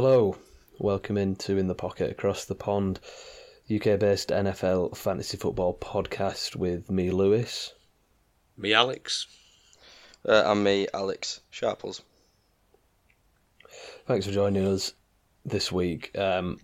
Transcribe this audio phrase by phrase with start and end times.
[0.00, 0.36] Hello,
[0.78, 3.00] welcome into In the Pocket Across the Pond,
[3.64, 7.74] UK based NFL fantasy football podcast with me, Lewis.
[8.56, 9.26] Me, Alex.
[10.24, 12.02] Uh, and me, Alex Sharples.
[14.06, 14.92] Thanks for joining us
[15.44, 16.58] this week um,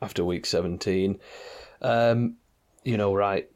[0.00, 1.18] after week 17.
[1.82, 2.38] Um,
[2.84, 3.50] you know, right,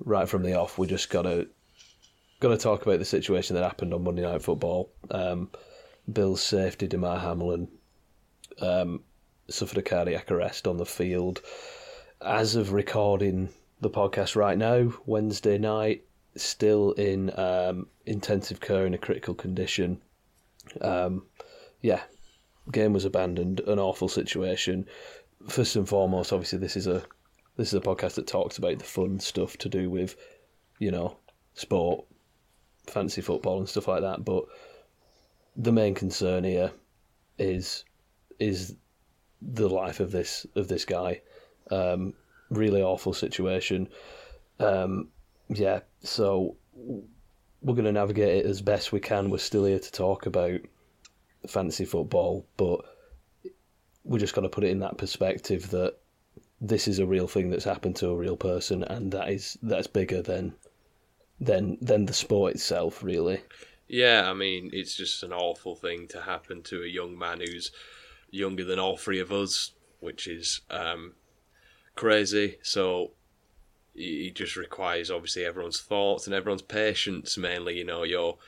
[0.00, 1.46] right from the off, we just gotta
[2.40, 4.90] gotta talk about the situation that happened on Monday Night Football.
[5.12, 5.48] Um,
[6.12, 7.68] Bills safety, Damar Hamlin,
[8.60, 9.02] um,
[9.48, 11.40] suffered a cardiac arrest on the field.
[12.20, 13.48] As of recording
[13.80, 16.04] the podcast right now, Wednesday night,
[16.36, 20.00] still in um, intensive care in a critical condition.
[20.80, 21.26] Um,
[21.80, 22.02] yeah,
[22.72, 23.60] game was abandoned.
[23.60, 24.86] An awful situation.
[25.48, 27.04] First and foremost, obviously, this is a
[27.56, 30.16] this is a podcast that talks about the fun stuff to do with,
[30.78, 31.16] you know,
[31.54, 32.04] sport,
[32.86, 34.24] fancy football, and stuff like that.
[34.24, 34.44] But
[35.56, 36.72] the main concern here
[37.38, 37.84] is
[38.38, 38.76] is
[39.40, 41.20] the life of this of this guy.
[41.70, 42.14] Um,
[42.50, 43.88] really awful situation.
[44.58, 45.08] Um,
[45.48, 49.30] yeah, so we're going to navigate it as best we can.
[49.30, 50.60] We're still here to talk about
[51.46, 52.80] fantasy football, but
[54.04, 55.96] we're just got to put it in that perspective that
[56.60, 59.86] this is a real thing that's happened to a real person, and that is that's
[59.86, 60.54] bigger than
[61.40, 63.40] than than the sport itself, really.
[63.86, 67.70] Yeah, I mean, it's just an awful thing to happen to a young man who's
[68.30, 71.14] younger than all three of us, which is um,
[71.94, 72.58] crazy.
[72.62, 73.12] So
[73.94, 77.36] he just requires obviously everyone's thoughts and everyone's patience.
[77.36, 78.38] Mainly, you know, your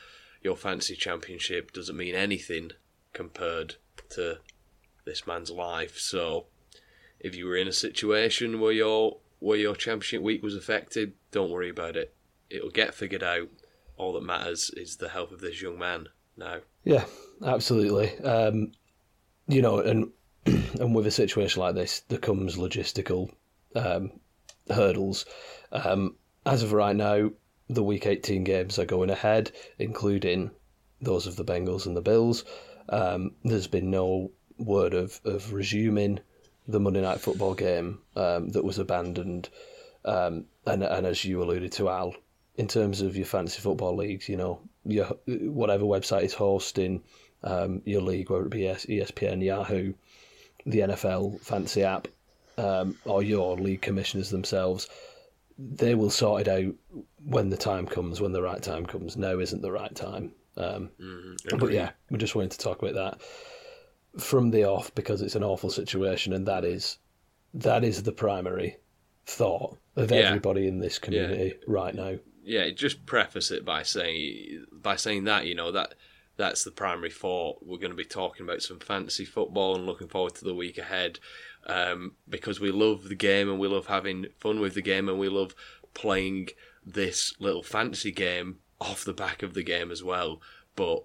[0.43, 2.71] your fancy championship doesn't mean anything
[3.13, 3.77] compared
[4.11, 4.39] to
[5.05, 5.99] this man's life.
[5.99, 6.47] So
[7.19, 11.51] if you were in a situation where your where your championship week was affected, don't
[11.51, 12.15] worry about it.
[12.49, 13.49] It'll get figured out.
[13.97, 16.61] All that matters is the health of this young man now.
[16.85, 17.05] Yeah,
[17.45, 18.19] absolutely.
[18.21, 18.73] Um,
[19.51, 20.11] you know, and
[20.47, 23.31] and with a situation like this, there comes logistical
[23.75, 24.13] um,
[24.69, 25.27] hurdles.
[25.73, 26.17] Um,
[26.47, 27.31] as of right now,
[27.69, 30.51] the Week 18 games are going ahead, including
[31.01, 32.45] those of the Bengals and the Bills.
[32.89, 36.21] Um, there's been no word of, of resuming
[36.67, 39.49] the Monday Night Football game um, that was abandoned.
[40.05, 42.15] Um, and, and as you alluded to, Al,
[42.57, 47.03] in terms of your fantasy football leagues, you know, your whatever website is hosting
[47.43, 49.95] um, your league, whether it be ESPN, Yahoo,
[50.67, 52.09] the NFL fancy app,
[52.59, 54.89] um, or your league commissioners themselves,
[55.59, 56.75] they will sort it out
[57.25, 59.17] when the time comes, when the right time comes.
[59.17, 60.33] Now isn't the right time.
[60.57, 63.21] Um, mm, but yeah, we just wanted to talk about that
[64.21, 66.99] from the off because it's an awful situation, and that is
[67.55, 68.77] that is the primary
[69.27, 70.19] thought of yeah.
[70.19, 71.65] everybody in this community yeah.
[71.67, 72.17] right now.
[72.43, 75.95] Yeah, just preface it by saying by saying that you know that
[76.41, 77.59] that's the primary thought.
[77.61, 80.79] We're going to be talking about some fantasy football and looking forward to the week
[80.79, 81.19] ahead
[81.67, 85.19] um, because we love the game and we love having fun with the game and
[85.19, 85.55] we love
[85.93, 86.49] playing
[86.85, 90.41] this little fantasy game off the back of the game as well.
[90.77, 91.03] But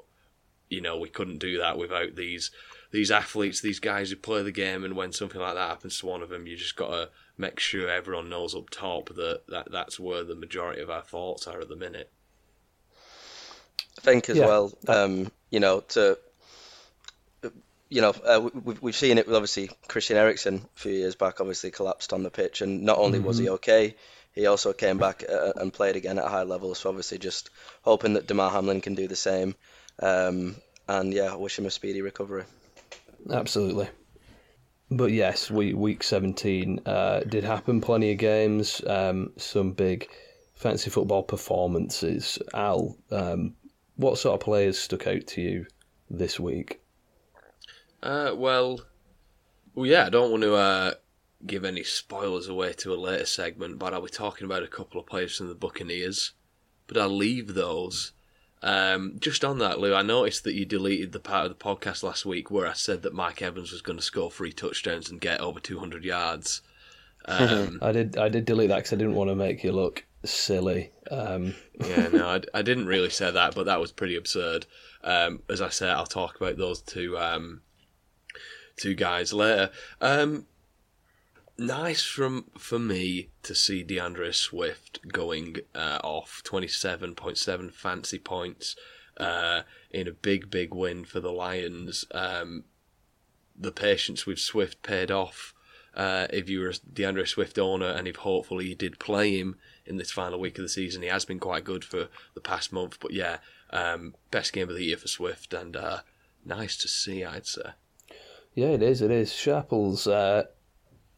[0.69, 2.49] you know, we couldn't do that without these
[2.91, 4.85] these athletes, these guys who play the game.
[4.85, 7.59] And when something like that happens to one of them, you just got to make
[7.59, 11.59] sure everyone knows up top that, that that's where the majority of our thoughts are
[11.59, 12.13] at the minute.
[14.01, 14.45] Think as yeah.
[14.45, 16.17] well, um, you know, to
[17.89, 21.39] you know, uh, we've we've seen it with obviously Christian Eriksen a few years back.
[21.39, 23.27] Obviously collapsed on the pitch, and not only mm-hmm.
[23.27, 23.53] was he mm-hmm.
[23.55, 23.95] okay,
[24.33, 26.75] he also came back uh, and played again at a high level.
[26.75, 27.49] So obviously, just
[27.83, 29.55] hoping that Damar Hamlin can do the same.
[29.99, 30.55] Um,
[30.87, 32.43] and yeah, I wish him a speedy recovery.
[33.31, 33.87] Absolutely.
[34.91, 37.81] But yes, we, week 17 uh, did happen.
[37.81, 40.07] Plenty of games, um, some big
[40.53, 42.37] fancy football performances.
[42.53, 43.55] Al, um,
[43.95, 45.65] what sort of players stuck out to you
[46.09, 46.81] this week?
[48.03, 48.81] Uh, well,
[49.73, 50.93] well, yeah, I don't want to uh,
[51.45, 54.99] give any spoilers away to a later segment, but I'll be talking about a couple
[54.99, 56.33] of players from the Buccaneers.
[56.87, 58.11] But I'll leave those.
[58.61, 62.03] Um, just on that, Lou, I noticed that you deleted the part of the podcast
[62.03, 65.21] last week where I said that Mike Evans was going to score three touchdowns and
[65.21, 66.61] get over 200 yards.
[67.27, 68.19] Um, I did.
[68.19, 70.91] I did delete that because I didn't want to make you look silly.
[71.09, 71.55] Um.
[71.79, 74.65] yeah, no, I, I, didn't really say that, but that was pretty absurd.
[75.03, 77.61] Um, as I said, I'll talk about those two um,
[78.75, 79.71] two guys later.
[80.01, 80.47] Um,
[81.57, 87.69] nice from for me to see D'Andre Swift going uh, off twenty seven point seven
[87.69, 88.75] fancy points
[89.17, 89.61] uh,
[89.91, 92.05] in a big big win for the Lions.
[92.11, 92.65] Um,
[93.57, 95.53] the patience with Swift paid off.
[95.95, 99.55] Uh, if you were a D'Andre Swift owner and if hopefully you did play him
[99.85, 101.01] in this final week of the season.
[101.01, 103.37] He has been quite good for the past month, but yeah,
[103.71, 105.99] um, best game of the year for Swift and uh,
[106.43, 107.71] nice to see, I'd say.
[108.53, 109.01] Yeah, it is.
[109.01, 109.33] It is.
[109.33, 110.43] Sharples, uh,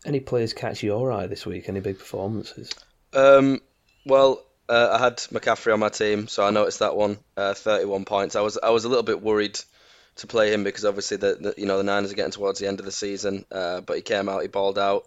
[0.06, 1.69] any players catch your eye this week?
[1.69, 2.72] Any big performances?
[3.14, 3.62] Um,
[4.06, 7.18] well, uh, I had McCaffrey on my team, so I noticed that one.
[7.36, 8.36] Uh, 31 points.
[8.36, 9.60] I was I was a little bit worried
[10.18, 12.68] to play him because obviously the, the you know the Niners are getting towards the
[12.68, 15.04] end of the season, uh, but he came out, he balled out.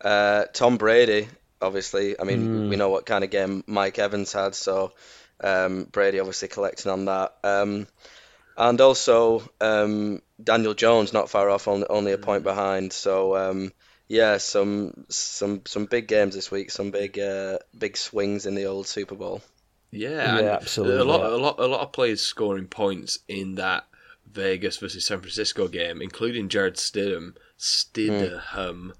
[0.00, 1.28] Uh, Tom Brady,
[1.60, 2.68] obviously, I mean mm.
[2.68, 4.92] we know what kind of game Mike Evans had, so
[5.42, 7.34] um, Brady obviously collecting on that.
[7.42, 7.86] Um,
[8.56, 12.92] and also um, Daniel Jones not far off, only, only a point behind.
[12.92, 13.72] So um,
[14.08, 18.66] yeah, some some some big games this week, some big uh, big swings in the
[18.66, 19.42] old Super Bowl.
[19.90, 21.00] Yeah, yeah, absolutely.
[21.00, 23.86] A lot, a lot, a lot of players scoring points in that
[24.30, 27.34] Vegas versus San Francisco game, including Jared Stidham.
[27.58, 28.92] Stidham.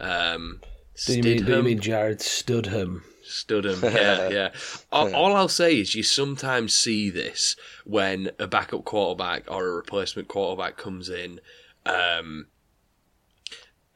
[0.00, 0.34] Mm.
[0.34, 0.60] Um,
[1.06, 3.02] do, you mean, do you mean Jarrett Studham?
[3.24, 4.50] Studham, yeah, yeah.
[4.92, 9.74] All, all, I'll say is you sometimes see this when a backup quarterback or a
[9.74, 11.40] replacement quarterback comes in,
[11.86, 12.46] um,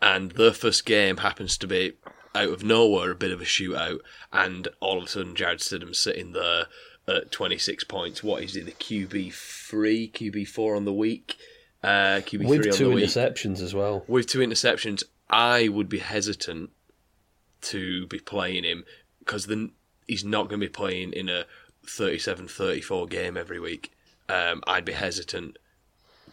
[0.01, 1.93] and the first game happens to be
[2.35, 3.99] out of nowhere a bit of a shootout,
[4.33, 6.67] and all of a sudden Jarrett Stidham's sitting there
[7.07, 8.23] at 26 points.
[8.23, 11.37] What is it, the QB three, QB four on the week?
[11.83, 14.05] Uh, QB with three two on the interceptions as well.
[14.09, 16.71] With two interceptions, I would be hesitant
[17.63, 18.85] to be playing him
[19.21, 19.73] because then
[20.07, 21.45] he's not going to be playing in a
[21.87, 23.93] 37-34 game every week.
[24.29, 25.59] Um, I'd be hesitant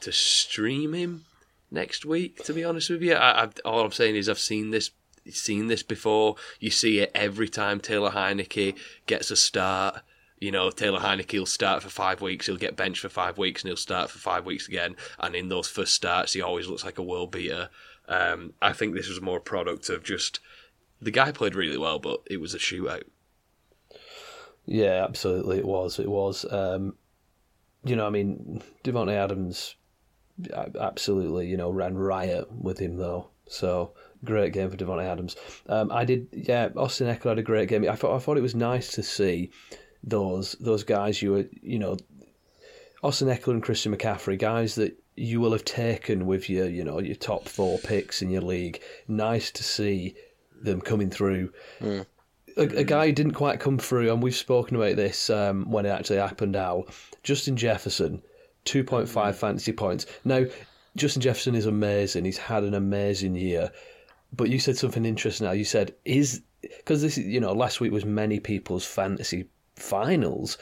[0.02, 1.26] to stream him
[1.72, 2.44] next week.
[2.44, 4.92] To be honest with you, I, I, all I'm saying is I've seen this
[5.32, 6.36] seen this before.
[6.60, 8.76] You see it every time Taylor Heinicke
[9.08, 10.02] gets a start.
[10.40, 13.64] You know, Taylor Heinicke will start for five weeks, he'll get benched for five weeks,
[13.64, 14.96] and he'll start for five weeks again.
[15.18, 17.70] And in those first starts, he always looks like a world beater.
[18.08, 20.40] Um, I think this was more a product of just
[21.02, 23.04] the guy played really well, but it was a shootout.
[24.66, 26.00] Yeah, absolutely, it was.
[26.00, 26.46] It was.
[26.52, 26.96] Um,
[27.84, 29.76] you know, I mean, Davante Adams,
[30.80, 33.30] absolutely, you know, ran riot with him though.
[33.48, 33.94] So
[34.24, 35.36] great game for Davante Adams.
[35.68, 36.70] Um, I did, yeah.
[36.76, 37.88] Austin Ekeler had a great game.
[37.88, 39.52] I thought I thought it was nice to see
[40.04, 41.98] those those guys you were, you know,
[43.04, 47.00] Austin Ekeler and Christian McCaffrey, guys that you will have taken with your, you know,
[47.00, 48.82] your top four picks in your league.
[49.08, 50.16] Nice to see
[50.62, 51.52] them coming through.
[51.82, 52.06] Mm.
[52.58, 55.86] A, a, guy who didn't quite come through, and we've spoken about this um, when
[55.86, 56.56] it actually happened.
[56.56, 56.88] Al
[57.24, 58.22] Justin Jefferson,
[58.64, 59.40] two point five mm.
[59.40, 60.06] fantasy points.
[60.24, 60.46] Now,
[60.96, 62.26] Justin Jefferson is amazing.
[62.26, 63.72] He's had an amazing year.
[64.32, 65.46] But you said something interesting.
[65.46, 69.50] Now you said is because this, is you know, last week was many people's fantasy
[69.76, 70.58] finals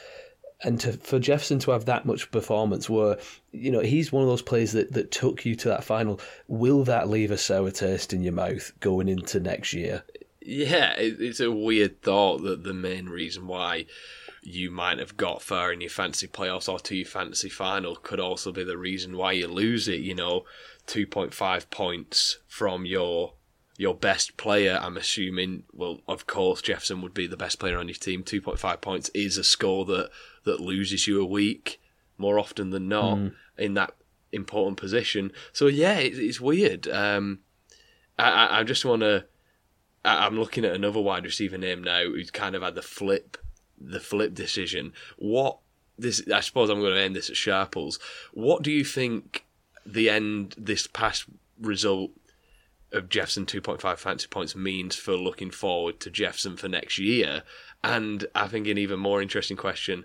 [0.62, 3.18] and to, for Jefferson to have that much performance, where
[3.52, 6.84] you know he's one of those players that, that took you to that final, will
[6.84, 10.04] that leave a sour taste in your mouth going into next year?
[10.40, 13.86] Yeah, it's a weird thought that the main reason why
[14.42, 18.20] you might have got far in your fantasy playoffs or to your fantasy final could
[18.20, 20.00] also be the reason why you lose it.
[20.00, 20.44] You know,
[20.86, 23.32] two point five points from your
[23.76, 27.88] your best player, I'm assuming, well, of course, Jefferson would be the best player on
[27.88, 28.22] your team.
[28.22, 30.10] 2.5 points is a score that
[30.44, 31.80] that loses you a week
[32.16, 33.34] more often than not mm.
[33.58, 33.94] in that
[34.32, 35.32] important position.
[35.52, 36.88] So yeah, it, it's weird.
[36.88, 37.40] Um,
[38.18, 39.26] I, I just want to.
[40.04, 43.38] I'm looking at another wide receiver name now who's kind of had the flip,
[43.80, 44.92] the flip decision.
[45.16, 45.58] What
[45.98, 46.22] this?
[46.32, 47.98] I suppose I'm going to end this at Sharples.
[48.32, 49.46] What do you think
[49.86, 51.24] the end this past
[51.60, 52.10] result
[52.92, 57.42] of Jefferson 2.5 fantasy points means for looking forward to Jefferson for next year?
[57.82, 60.04] And I think an even more interesting question: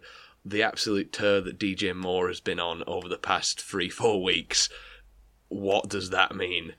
[0.50, 4.70] the absolute tour that DJ Moore has been on over the past three, four weeks,
[5.48, 6.74] what does that mean?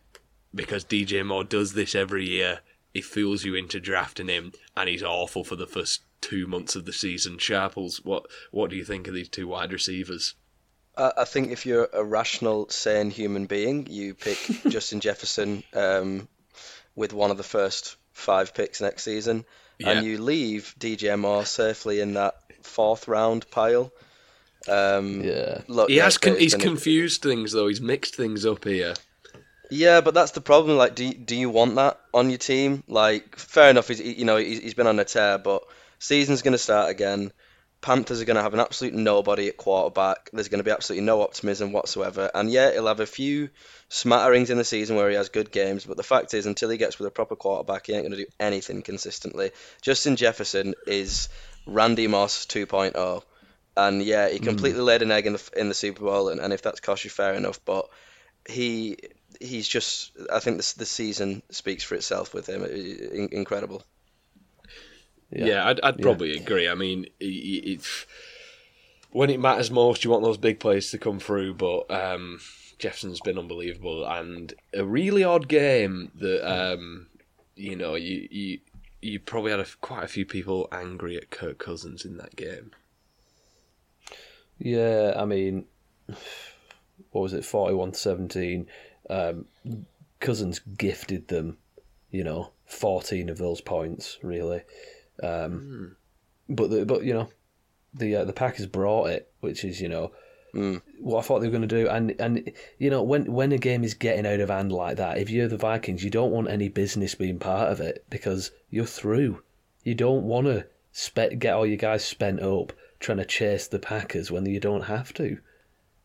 [0.55, 2.61] Because DJ Moore does this every year.
[2.93, 6.85] He fools you into drafting him, and he's awful for the first two months of
[6.85, 7.39] the season.
[7.39, 10.35] Sharples, what what do you think of these two wide receivers?
[10.97, 16.29] I think if you're a rational, sane human being, you pick Justin Jefferson um,
[16.95, 19.47] with one of the first five picks next season,
[19.79, 19.91] yeah.
[19.91, 23.93] and you leave DJ Moore safely in that fourth round pile.
[24.69, 27.69] Um, yeah, look, he has con- he's confused things though.
[27.69, 28.95] He's mixed things up here.
[29.71, 30.77] Yeah, but that's the problem.
[30.77, 32.83] Like, do you, do you want that on your team?
[32.89, 33.89] Like, fair enough.
[33.89, 35.63] He's you know he's, he's been on a tear, but
[35.99, 37.33] season's going to start again.
[37.81, 40.29] Panthers are going to have an absolute nobody at quarterback.
[40.33, 42.31] There's going to be absolutely no optimism whatsoever.
[42.35, 43.49] And yeah, he'll have a few
[43.89, 46.77] smatterings in the season where he has good games, but the fact is, until he
[46.77, 49.53] gets with a proper quarterback, he ain't going to do anything consistently.
[49.81, 51.31] Justin Jefferson is
[51.67, 53.23] Randy Moss 2.0.
[53.77, 54.45] And yeah, he hmm.
[54.45, 54.87] completely mm.
[54.87, 57.11] laid an egg in the in the Super Bowl, and, and if that's cost you,
[57.11, 57.65] fair enough.
[57.65, 57.89] But
[58.49, 58.99] he
[59.41, 62.65] he's just I think this the season speaks for itself with him.
[62.65, 63.83] In, incredible.
[65.31, 66.41] Yeah, yeah I'd, I'd probably yeah.
[66.41, 66.69] agree.
[66.69, 67.81] I mean, it,
[69.13, 72.41] when it matters most, you want those big plays to come through, but um,
[72.79, 77.07] Jefferson's been unbelievable, and a really odd game that um,
[77.55, 78.59] you know you you
[79.03, 82.73] you probably had a, quite a few people angry at Kirk Cousins in that game.
[84.59, 85.65] Yeah, I mean,
[87.11, 88.67] what was it, 41 17?
[89.09, 89.47] Um,
[90.21, 91.57] Cousins gifted them,
[92.11, 94.63] you know, 14 of those points, really.
[95.23, 95.97] Um,
[96.51, 96.55] mm.
[96.55, 97.29] But, the, but you know,
[97.95, 100.13] the uh, the Packers brought it, which is, you know,
[100.55, 100.81] mm.
[100.99, 101.89] what I thought they were going to do.
[101.89, 105.19] And, and you know, when, when a game is getting out of hand like that,
[105.19, 108.87] if you're the Vikings, you don't want any business being part of it because you're
[108.87, 109.43] through.
[109.85, 113.79] You don't want to spe- get all your guys spent up trying to chase the
[113.79, 115.39] Packers when you don't have to.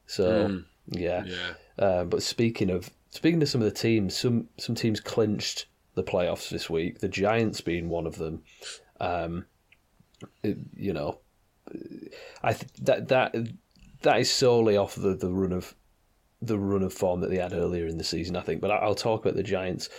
[0.08, 0.66] So mm.
[0.88, 1.24] yeah.
[1.25, 1.54] yeah.
[1.78, 6.04] Uh, but speaking of speaking of some of the teams, some some teams clinched the
[6.04, 7.00] playoffs this week.
[7.00, 8.44] The Giants being one of them.
[9.00, 9.46] Um,
[10.44, 11.20] it, you know,
[12.44, 13.36] I th- that that
[14.05, 15.75] that is solely off the, the run of
[16.41, 18.62] the run of form that they had earlier in the season, I think.
[18.62, 19.89] But I'll talk about the Giants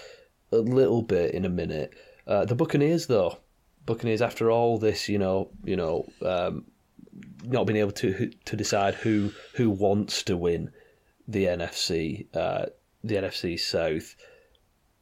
[0.53, 1.93] a little bit in a minute.
[2.27, 3.39] Uh, the Buccaneers, though,
[3.85, 6.65] Buccaneers, after all this, you know, you know, um,
[7.45, 10.71] not being able to to decide who who wants to win
[11.27, 12.67] the NFC, uh,
[13.03, 14.15] the NFC South.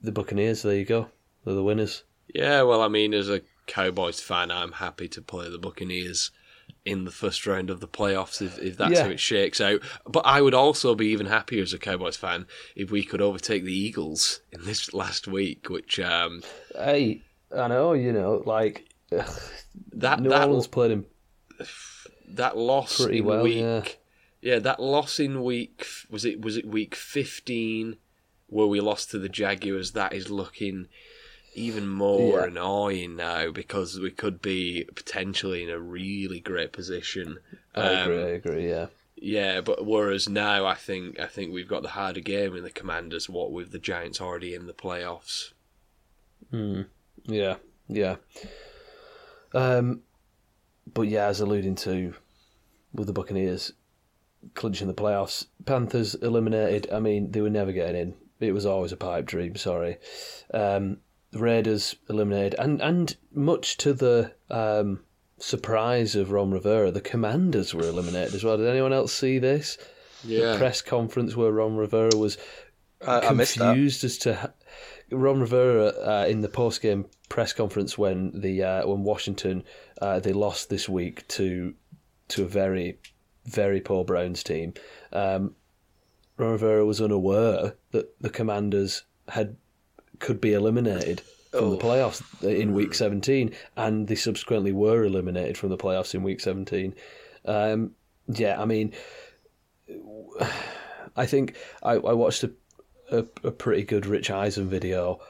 [0.01, 1.09] The Buccaneers, there you go,
[1.45, 2.05] they're the winners.
[2.35, 6.31] Yeah, well, I mean, as a Cowboys fan, I'm happy to play the Buccaneers
[6.85, 9.05] in the first round of the playoffs if, if that's yeah.
[9.05, 9.81] how it shakes out.
[10.07, 13.65] But I would also be even happier as a Cowboys fan if we could overtake
[13.65, 16.43] the Eagles in this last week, which um,
[16.77, 17.23] hey,
[17.57, 18.89] I know you know like
[19.93, 21.07] that New that Orleans played him
[22.29, 24.01] that loss Pretty in well, week
[24.41, 24.55] yeah.
[24.55, 27.97] yeah that loss in week was it was it week 15
[28.49, 30.89] where we lost to the Jaguars that is looking
[31.55, 32.47] even more Yeah.
[32.47, 37.39] annoying now because we could be potentially in a really great position
[37.75, 38.87] I Um, agree, I agree, yeah.
[39.17, 42.71] yeah but whereas now I think I think we've got the harder game in the
[42.71, 45.53] Commanders what with the Giants already in the playoffs
[47.27, 47.57] Yeah,
[47.89, 48.17] yeah.
[49.53, 50.03] Um,
[50.93, 52.15] but yeah, as alluding to
[52.93, 53.73] with the Buccaneers
[54.55, 56.89] clinching the playoffs, Panthers eliminated.
[56.93, 58.15] I mean, they were never getting in.
[58.41, 59.57] It was always a pipe dream.
[59.57, 59.97] Sorry.
[60.53, 60.99] Um,
[61.35, 65.01] the Raiders eliminated, and and much to the um,
[65.37, 68.57] surprise of Ron Rivera, the Commanders were eliminated as well.
[68.57, 69.77] Did anyone else see this?
[70.53, 72.39] The press conference where Ron Rivera was
[73.05, 74.55] I, I confused as to
[75.11, 79.65] Ron Rivera uh, in the post game press conference when the uh, when Washington
[80.01, 81.75] uh, they lost this week to
[82.29, 82.99] to a very
[83.45, 84.73] very poor Browns team.
[85.13, 85.57] Um,
[86.37, 89.57] Ron Rivera was unaware that the Commanders had
[90.21, 91.79] could be eliminated from the Oh.
[91.79, 96.95] playoffs in week 17 and they subsequently were eliminated from the playoffs in week 17
[97.45, 97.93] um,
[98.27, 98.93] yeah i mean
[101.17, 102.51] i think i, I watched a,
[103.11, 105.21] a, a pretty good rich eisen video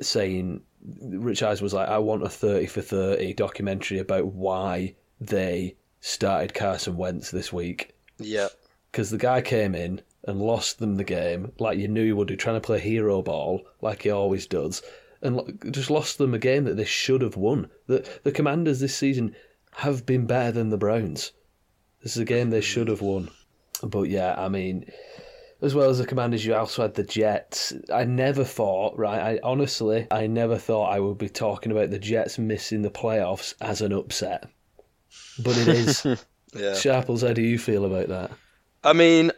[0.00, 0.62] saying
[1.02, 6.54] rich eisen was like i want a 30 for 30 documentary about why they started
[6.54, 8.48] carson wentz this week Yeah.
[8.90, 12.28] because the guy came in and lost them the game like you knew he would
[12.28, 14.82] do, trying to play hero ball like he always does,
[15.22, 17.70] and just lost them a game that they should have won.
[17.86, 19.34] The the Commanders this season
[19.76, 21.32] have been better than the Browns.
[22.02, 23.30] This is a game they should have won.
[23.82, 24.90] But yeah, I mean,
[25.60, 27.72] as well as the Commanders, you also had the Jets.
[27.92, 29.20] I never thought, right?
[29.20, 33.54] I honestly, I never thought I would be talking about the Jets missing the playoffs
[33.60, 34.48] as an upset.
[35.42, 36.06] But it is.
[36.56, 36.74] Yeah.
[36.74, 38.30] Sharples, how do you feel about that?
[38.84, 39.32] I mean,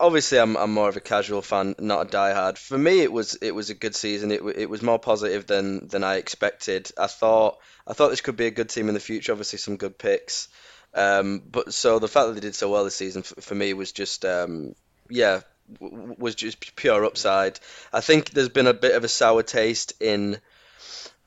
[0.00, 2.58] obviously, I'm I'm more of a casual fan, not a diehard.
[2.58, 4.30] For me, it was it was a good season.
[4.30, 6.90] It it was more positive than than I expected.
[6.98, 9.32] I thought I thought this could be a good team in the future.
[9.32, 10.48] Obviously, some good picks.
[10.94, 13.74] Um, but so the fact that they did so well this season for, for me
[13.74, 14.74] was just um,
[15.08, 15.40] yeah
[15.80, 17.60] was just pure upside.
[17.92, 20.40] I think there's been a bit of a sour taste in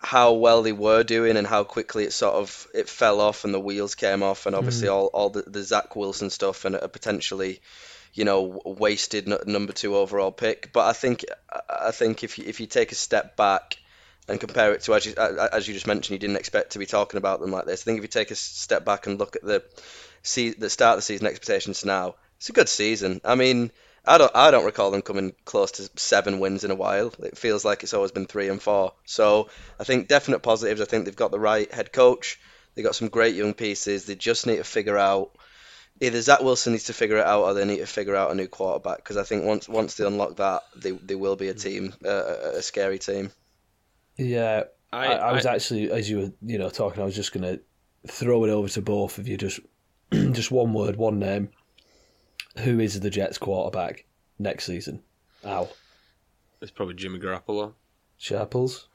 [0.04, 3.54] how well they were doing and how quickly it sort of it fell off and
[3.54, 4.58] the wheels came off and hmm.
[4.60, 7.62] obviously all, all the, the Zach Wilson stuff and a potentially
[8.14, 10.72] you know wasted n- number two overall pick.
[10.74, 11.26] But I think
[11.70, 13.78] I think if you, if you take a step back
[14.28, 16.86] and compare it to as you, as you just mentioned you didn't expect to be
[16.86, 17.84] talking about them like this.
[17.84, 19.64] I think if you take a step back and look at the
[20.24, 23.22] see the start of the season expectations now it's a good season.
[23.24, 23.72] I mean
[24.06, 27.14] I don't I don't recall them coming close to seven wins in a while.
[27.20, 28.94] It feels like it's always been three and four.
[29.06, 30.82] So I think definite positives.
[30.82, 32.40] I think they've got the right head coach.
[32.74, 34.06] They've got some great young pieces.
[34.06, 35.32] They just need to figure out
[36.00, 38.36] either Zach Wilson needs to figure it out or they need to figure out a
[38.36, 41.54] new quarterback because I think once once they unlock that, they they will be a
[41.54, 43.32] team, uh, a a scary team.
[44.18, 47.16] Yeah, I, I- I, was I- actually, as you were, you know, talking, I was
[47.16, 47.62] just going to
[48.12, 49.38] throw it over to both of you.
[49.38, 49.60] Just,
[50.12, 51.50] just one word, one name.
[52.60, 54.06] Who is the Jets quarterback?
[54.42, 55.02] next season?
[55.44, 55.70] Al?
[56.62, 57.74] It's probably Jimmy Garoppolo.
[58.18, 58.88] Sharples?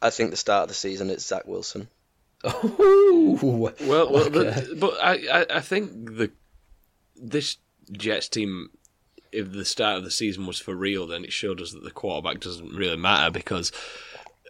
[0.00, 1.88] I think the start of the season it's Zach Wilson.
[2.46, 4.66] Oh, well, well okay.
[4.68, 6.30] but, but I, I, I think the
[7.16, 7.56] this
[7.90, 8.70] Jets team,
[9.32, 11.90] if the start of the season was for real, then it showed us that the
[11.90, 13.72] quarterback doesn't really matter because,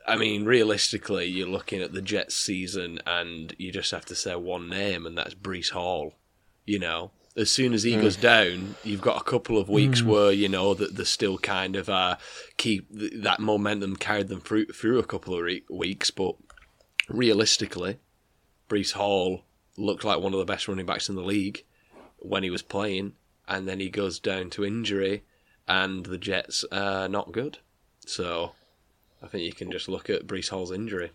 [0.09, 4.35] I mean, realistically, you're looking at the Jets season and you just have to say
[4.35, 6.15] one name, and that's Breece Hall.
[6.67, 8.03] You know, as soon as he mm.
[8.03, 10.07] goes down, you've got a couple of weeks mm.
[10.07, 12.17] where you know that they're still kind of uh,
[12.57, 16.11] keep that momentum carried them through through a couple of re- weeks.
[16.11, 16.37] But
[17.09, 17.99] realistically,
[18.69, 19.45] Breece Hall
[19.77, 21.65] looked like one of the best running backs in the league
[22.19, 23.15] when he was playing,
[23.49, 25.25] and then he goes down to injury,
[25.67, 27.59] and the Jets are not good.
[28.07, 28.53] So
[29.23, 31.11] I think you can just look at Breece Hall's injury.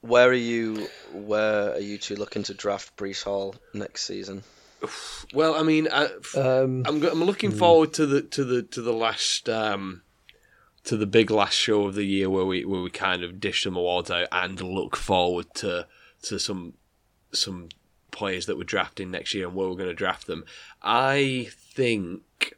[0.00, 0.88] Where are you?
[1.12, 4.42] Where are you two looking to draft Breece Hall next season?
[5.32, 6.06] Well, I mean, I,
[6.36, 10.02] um, I'm I'm looking forward to the to the to the last um,
[10.84, 13.64] to the big last show of the year where we where we kind of dish
[13.64, 15.86] some awards out and look forward to
[16.22, 16.74] to some
[17.32, 17.68] some
[18.10, 20.44] players that we're drafting next year and where we're going to draft them.
[20.82, 22.54] I think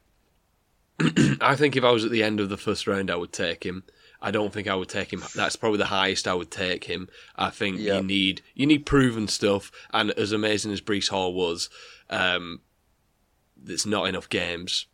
[1.40, 3.64] I think if I was at the end of the first round, I would take
[3.64, 3.84] him.
[4.22, 5.22] I don't think I would take him.
[5.34, 7.08] That's probably the highest I would take him.
[7.36, 8.02] I think yep.
[8.02, 11.68] you need you need proven stuff, and as amazing as Breece Hall was,
[12.08, 12.60] um,
[13.56, 14.86] there's not enough games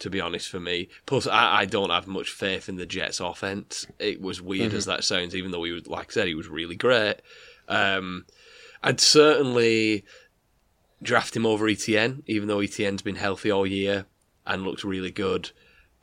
[0.00, 0.88] to be honest for me.
[1.06, 3.86] Plus, I, I, don't have much faith in the Jets' offense.
[3.98, 4.76] It was weird mm-hmm.
[4.76, 7.22] as that sounds, even though he was, like I said, he was really great.
[7.68, 8.26] Um,
[8.82, 10.04] I'd certainly
[11.00, 14.06] draft him over ETN, even though ETN's been healthy all year
[14.46, 15.52] and looked really good.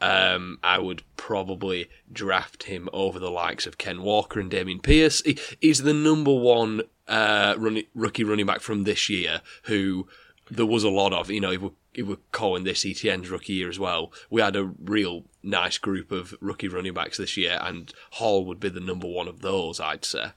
[0.02, 5.22] Um, I would probably draft him over the likes of Ken Walker and Dameon Pierce.
[5.22, 7.56] He, he's the number one uh,
[7.94, 10.08] rookie running back from this year who
[10.50, 11.30] there was a lot of.
[11.30, 14.56] You know, if we're, if we're calling this ETN's rookie year as well, we had
[14.56, 18.80] a real nice group of rookie running backs this year, and Hall would be the
[18.80, 20.32] number one of those, I'd say.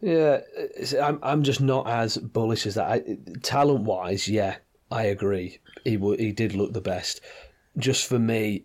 [0.00, 0.40] Yeah,
[1.00, 3.42] I'm I'm just not as bullish as that.
[3.42, 4.56] Talent wise, yeah,
[4.90, 5.58] I agree.
[5.84, 7.20] He he did look the best.
[7.78, 8.64] Just for me,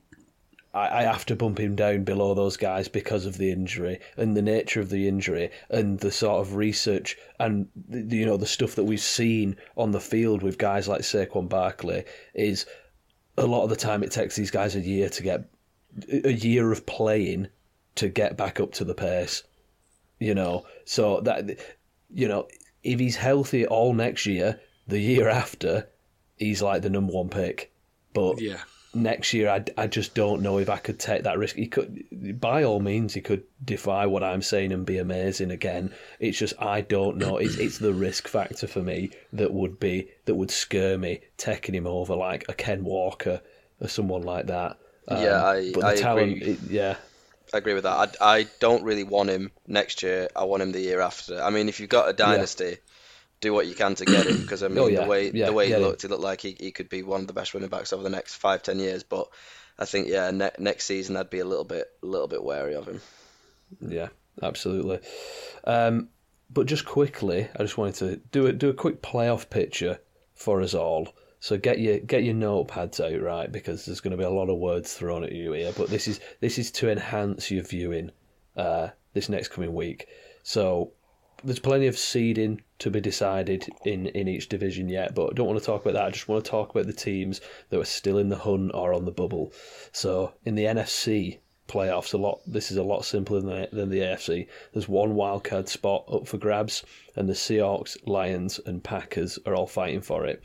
[0.74, 4.36] I, I have to bump him down below those guys because of the injury and
[4.36, 8.46] the nature of the injury and the sort of research and the, you know the
[8.46, 12.66] stuff that we've seen on the field with guys like Saquon Barkley is
[13.38, 15.50] a lot of the time it takes these guys a year to get
[16.24, 17.48] a year of playing
[17.96, 19.44] to get back up to the pace
[20.22, 21.60] you know, so that
[22.14, 22.48] you know,
[22.84, 25.90] if he's healthy all next year, the year after,
[26.38, 27.74] he's like the number one pick.
[28.14, 28.60] But yeah.
[28.94, 31.56] Next year, I, I just don't know if I could take that risk.
[31.56, 35.94] He could, by all means, he could defy what I'm saying and be amazing again.
[36.20, 37.38] It's just I don't know.
[37.38, 41.76] It's it's the risk factor for me that would be that would scare me taking
[41.76, 43.42] him over like a Ken Walker
[43.80, 44.78] or someone like that.
[45.08, 46.52] Um, yeah, I, but the I talent, agree.
[46.54, 46.96] It, yeah,
[47.54, 48.18] I agree with that.
[48.22, 50.30] I, I don't really want him next year.
[50.36, 51.42] I want him the year after.
[51.42, 52.78] I mean, if you've got a dynasty.
[53.42, 55.04] Do what you can to get him because I mean, oh, yeah.
[55.04, 57.22] the way yeah, the way he looked, he looked like he, he could be one
[57.22, 59.04] of the best running backs over the next five ten years.
[59.04, 59.28] But
[59.78, 62.76] I think yeah, ne- next season I'd be a little bit a little bit wary
[62.76, 63.02] of him.
[63.82, 64.10] Yeah,
[64.42, 65.00] absolutely.
[65.64, 66.10] Um,
[66.50, 70.00] but just quickly, I just wanted to do a do a quick playoff picture
[70.36, 71.10] for us all.
[71.40, 73.52] So get your get your notepads out, right?
[73.52, 75.74] Because there's going to be a lot of words thrown at you here.
[75.76, 78.12] But this is this is to enhance your viewing
[78.56, 80.08] uh, this next coming week.
[80.44, 80.92] So
[81.44, 85.46] there's plenty of seeding to be decided in, in each division yet, but I don't
[85.46, 86.06] want to talk about that.
[86.06, 87.40] I just want to talk about the teams
[87.70, 89.54] that are still in the hunt or on the bubble.
[89.92, 93.90] So in the NFC playoffs, a lot this is a lot simpler than the, than
[93.90, 94.48] the AFC.
[94.74, 96.84] There's one wildcard spot up for grabs,
[97.16, 100.42] and the Seahawks, Lions, and Packers are all fighting for it.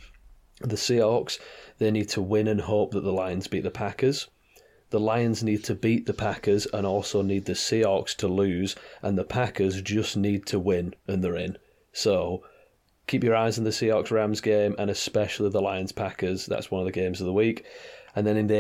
[0.61, 1.39] The Seahawks,
[1.79, 4.29] they need to win and hope that the Lions beat the Packers.
[4.91, 9.17] The Lions need to beat the Packers and also need the Seahawks to lose, and
[9.17, 11.57] the Packers just need to win and they're in.
[11.97, 12.43] So
[13.07, 16.45] keep your eyes on the Seahawks Rams game and especially the Lions Packers.
[16.45, 17.65] That's one of the games of the week.
[18.15, 18.55] And then in the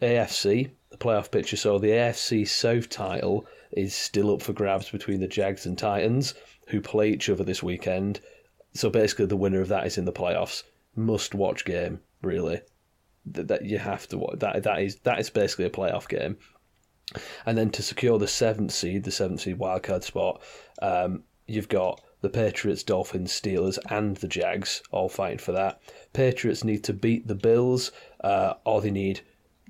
[0.00, 5.20] AFC, the playoff picture, so the AFC South title is still up for grabs between
[5.20, 6.32] the Jags and Titans,
[6.68, 8.20] who play each other this weekend.
[8.72, 10.62] So basically, the winner of that is in the playoffs
[10.96, 12.62] must watch game, really.
[13.26, 14.38] That, that you have to watch.
[14.38, 16.38] That that is that is basically a playoff game.
[17.44, 20.42] And then to secure the seventh seed, the seventh seed wildcard spot,
[20.80, 25.80] um, you've got the Patriots, Dolphins, Steelers, and the Jags all fighting for that.
[26.12, 29.20] Patriots need to beat the Bills, uh, or they need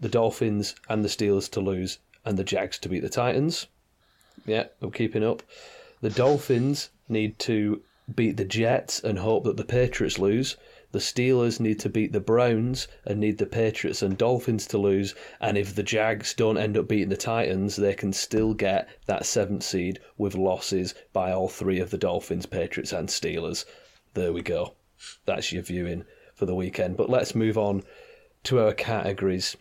[0.01, 3.67] the Dolphins and the Steelers to lose, and the Jags to beat the Titans.
[4.47, 5.43] Yeah, I'm keeping up.
[6.01, 7.83] The Dolphins need to
[8.15, 10.57] beat the Jets and hope that the Patriots lose.
[10.91, 15.15] The Steelers need to beat the Browns and need the Patriots and Dolphins to lose.
[15.41, 19.27] And if the Jags don't end up beating the Titans, they can still get that
[19.27, 23.67] seventh seed with losses by all three of the Dolphins, Patriots, and Steelers.
[24.15, 24.75] There we go.
[25.27, 26.97] That's your viewing for the weekend.
[26.97, 27.83] But let's move on
[28.45, 29.57] to our categories.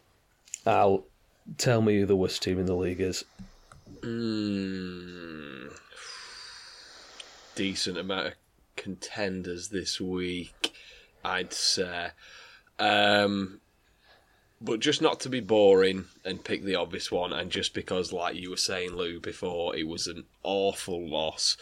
[0.66, 1.06] Al,
[1.58, 3.26] tell me who the worst team in the league is.
[4.02, 5.74] Mm,
[7.56, 8.34] decent amount of
[8.76, 10.74] contenders this week,
[11.24, 12.10] I'd say.
[12.80, 13.60] Um,
[14.60, 18.36] but just not to be boring and pick the obvious one, and just because, like
[18.36, 21.58] you were saying, Lou, before, it was an awful loss.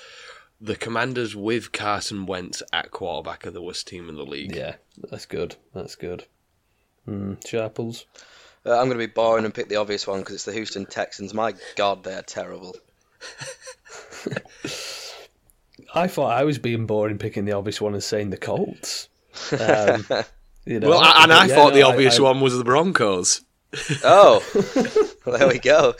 [0.62, 4.56] The Commanders with Carson Wentz at quarterback are the worst team in the league.
[4.56, 4.76] Yeah,
[5.12, 5.58] that's good.
[5.74, 6.26] That's good.
[7.08, 8.06] Mm, Sharples?
[8.66, 10.86] Uh, I'm going to be boring and pick the obvious one because it's the Houston
[10.86, 11.34] Texans.
[11.34, 12.76] My God, they're terrible.
[15.94, 19.10] I thought I was being boring picking the obvious one and saying the Colts.
[19.52, 20.06] Um,
[20.66, 22.24] you know, well, and I yeah, thought no, the obvious I, I...
[22.24, 23.42] one was the Broncos.
[24.04, 24.44] oh,
[25.26, 25.94] well, there we go.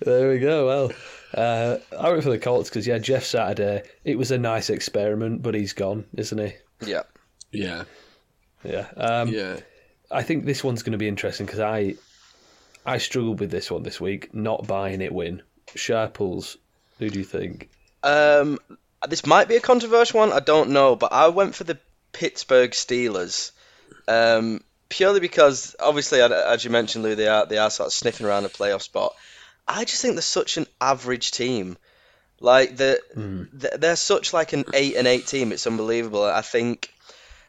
[0.00, 0.66] there we go.
[0.66, 0.92] Well,
[1.34, 3.82] uh, I went for the Colts because yeah, Jeff Saturday.
[4.04, 6.54] It was a nice experiment, but he's gone, isn't he?
[6.86, 7.02] Yeah.
[7.52, 7.84] Yeah.
[8.64, 8.86] Yeah.
[8.96, 9.60] Um, yeah.
[10.10, 11.96] I think this one's going to be interesting because I
[12.86, 15.42] I struggled with this one this week, not buying it win.
[15.74, 16.56] Sharples,
[16.98, 17.68] who do you think?
[18.02, 18.58] Um,
[19.08, 20.32] this might be a controversial one.
[20.32, 21.78] I don't know, but I went for the
[22.14, 23.50] Pittsburgh Steelers.
[24.08, 28.26] Um, purely because, obviously, as you mentioned, Lou, they are they are sort of sniffing
[28.26, 29.14] around a playoff spot.
[29.68, 31.76] I just think they're such an average team.
[32.40, 33.48] Like they're, mm.
[33.52, 35.52] they're such like an eight and eight team.
[35.52, 36.24] It's unbelievable.
[36.24, 36.90] I think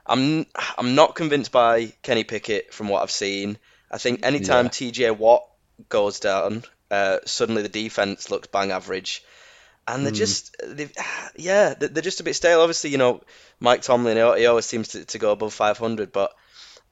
[0.05, 0.45] I'm
[0.77, 3.57] I'm not convinced by Kenny Pickett from what I've seen.
[3.91, 4.71] I think anytime yeah.
[4.71, 5.43] TJ Watt
[5.89, 9.23] goes down, uh, suddenly the defense looks bang average,
[9.87, 10.17] and they're mm.
[10.17, 10.55] just
[11.35, 12.61] yeah they're just a bit stale.
[12.61, 13.21] Obviously, you know
[13.59, 16.33] Mike Tomlin he always seems to, to go above 500, but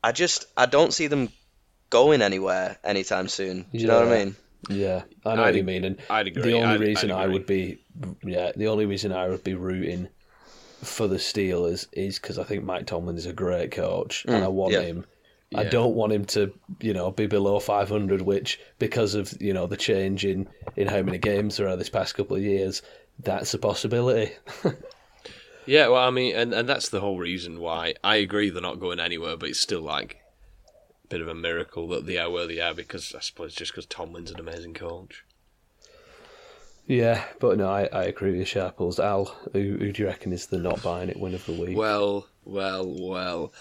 [0.03, 1.29] I just I don't see them
[1.89, 3.61] going anywhere anytime soon.
[3.61, 3.87] Do you yeah.
[3.87, 4.35] know what I mean?
[4.69, 5.83] Yeah, I know I'd, what you mean.
[5.83, 6.43] And I'd agree.
[6.43, 7.79] The only I'd, reason I'd I would be,
[8.23, 10.09] yeah, the only reason I would be rooting
[10.81, 14.43] for the Steelers is because I think Mike Tomlin is a great coach, mm, and
[14.43, 14.81] I want yeah.
[14.81, 15.05] him.
[15.53, 15.61] Yeah.
[15.61, 19.67] I don't want him to, you know, be below 500, which because of you know
[19.67, 22.81] the change in in how many games there are this past couple of years,
[23.19, 24.33] that's a possibility.
[25.65, 28.79] yeah, well, I mean, and and that's the whole reason why I agree they're not
[28.79, 30.17] going anywhere, but it's still like
[31.05, 33.71] a bit of a miracle that they are where they are because I suppose just
[33.71, 35.23] because Tomlin's an amazing coach.
[36.85, 38.99] Yeah, but no, I, I agree with Sharples.
[38.99, 41.77] Al, who, who do you reckon is the not buying it win of the week?
[41.77, 43.53] Well, well, well.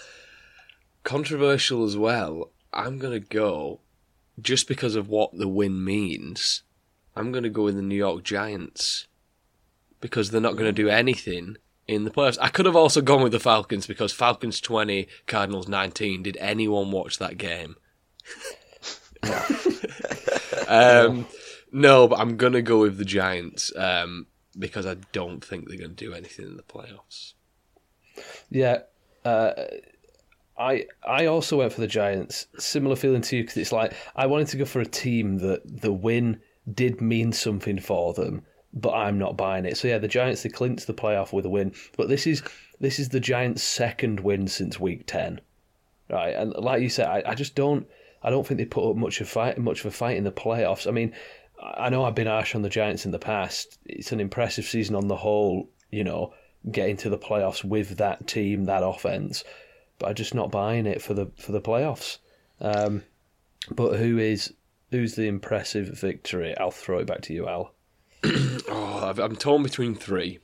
[1.03, 2.51] Controversial as well.
[2.71, 3.81] I'm going to go,
[4.41, 6.63] just because of what the win means,
[7.15, 9.07] I'm going to go with the New York Giants.
[10.01, 12.37] Because they're not going to do anything in the playoffs.
[12.41, 16.23] I could have also gone with the Falcons because Falcons 20, Cardinals 19.
[16.23, 17.75] Did anyone watch that game?
[20.67, 21.25] um,
[21.71, 25.89] no, but I'm gonna go with the Giants um, because I don't think they're gonna
[25.89, 27.33] do anything in the playoffs.
[28.49, 28.79] Yeah,
[29.25, 29.53] uh,
[30.57, 32.47] I I also went for the Giants.
[32.57, 35.81] Similar feeling to you because it's like I wanted to go for a team that
[35.81, 36.39] the win
[36.71, 39.77] did mean something for them, but I'm not buying it.
[39.77, 42.43] So yeah, the Giants they clinched the playoff with a win, but this is
[42.79, 45.41] this is the Giants' second win since week ten,
[46.09, 46.35] right?
[46.35, 47.87] And like you said, I, I just don't
[48.21, 50.31] I don't think they put up much of fight much of a fight in the
[50.31, 50.87] playoffs.
[50.87, 51.13] I mean,
[51.59, 53.79] I know I've been harsh on the Giants in the past.
[53.85, 56.33] It's an impressive season on the whole, you know,
[56.71, 59.43] getting to the playoffs with that team, that offense.
[59.99, 62.17] But I'm just not buying it for the for the playoffs.
[62.59, 63.03] Um,
[63.71, 64.53] but who is
[64.91, 66.55] who's the impressive victory?
[66.57, 67.73] I'll throw it back to you, Al.
[68.23, 70.39] oh, I'm torn between three.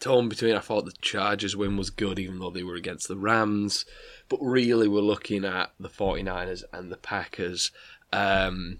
[0.00, 0.54] Torn between.
[0.54, 3.84] I thought the Chargers win was good, even though they were against the Rams.
[4.28, 7.70] But really, we're looking at the 49ers and the Packers.
[8.12, 8.78] Um,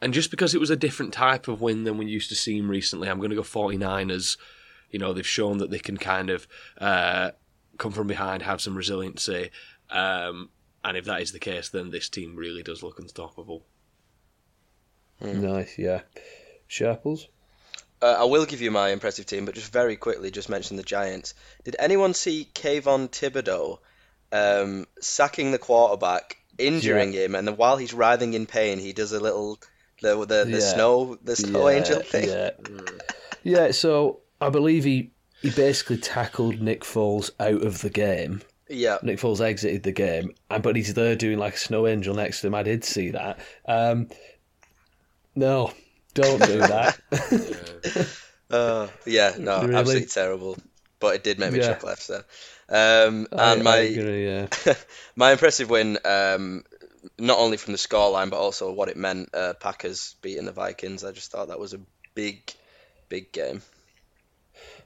[0.00, 2.60] and just because it was a different type of win than we used to see
[2.60, 4.36] recently, I'm going to go 49ers.
[4.90, 7.30] You know, they've shown that they can kind of uh,
[7.80, 9.50] come from behind, have some resiliency.
[9.90, 10.50] Um,
[10.84, 13.64] and if that is the case, then this team really does look unstoppable.
[15.20, 15.42] Hmm.
[15.42, 16.02] Nice, yeah.
[16.68, 17.26] Sharples?
[18.00, 20.82] Uh, I will give you my impressive team, but just very quickly, just mention the
[20.82, 21.34] Giants.
[21.64, 23.78] Did anyone see Kayvon Thibodeaux
[24.32, 27.22] um, sacking the quarterback, injuring yeah.
[27.22, 29.58] him, and then while he's writhing in pain, he does a little
[30.00, 30.58] the the, the yeah.
[30.60, 32.28] snow the snow yeah, angel thing.
[32.28, 32.50] Yeah.
[33.42, 35.10] yeah, so I believe he
[35.42, 38.42] he basically tackled Nick Foles out of the game.
[38.68, 38.98] Yeah.
[39.02, 42.40] Nick Foles exited the game, and but he's there doing like a snow angel next
[42.40, 42.54] to him.
[42.54, 43.40] I did see that.
[43.66, 44.08] Um,
[45.34, 45.72] no,
[46.14, 46.98] don't do that.
[48.50, 49.74] uh, yeah, no, really?
[49.74, 50.56] absolutely terrible.
[51.00, 51.68] but it did make me yeah.
[51.68, 52.24] chuckle after.
[52.68, 54.46] Um, and I, my I agree, yeah.
[55.16, 56.64] my impressive win, um,
[57.18, 59.30] not only from the scoreline but also what it meant.
[59.34, 61.02] Uh, Packers beating the Vikings.
[61.02, 61.80] I just thought that was a
[62.14, 62.52] big,
[63.08, 63.62] big game.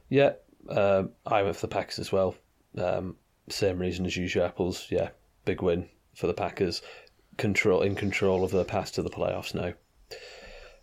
[0.09, 0.33] Yeah,
[0.69, 2.35] um, I went for the Packers as well.
[2.79, 3.17] Um,
[3.49, 4.45] same reason as usual.
[4.45, 4.87] Apples.
[4.91, 5.11] Yeah,
[5.45, 6.83] big win for the Packers.
[7.37, 9.75] Control in control of their path to the playoffs now.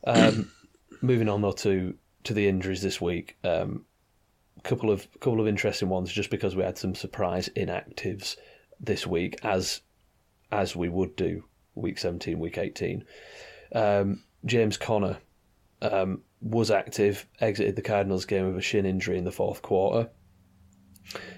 [0.06, 0.52] Um,
[1.02, 3.38] moving on though to to the injuries this week.
[3.44, 3.86] Um,
[4.64, 8.36] couple of couple of interesting ones just because we had some surprise inactives
[8.80, 9.82] this week as
[10.52, 11.44] as we would do
[11.76, 13.04] week 17 week 18
[13.74, 15.18] um, James Conner
[15.82, 20.10] um, was active exited the Cardinals game with a shin injury in the fourth quarter.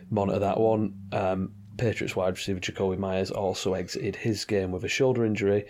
[0.09, 0.95] Monitor that one.
[1.11, 5.65] Um, Patriots wide receiver Jakobi Meyers also exited his game with a shoulder injury.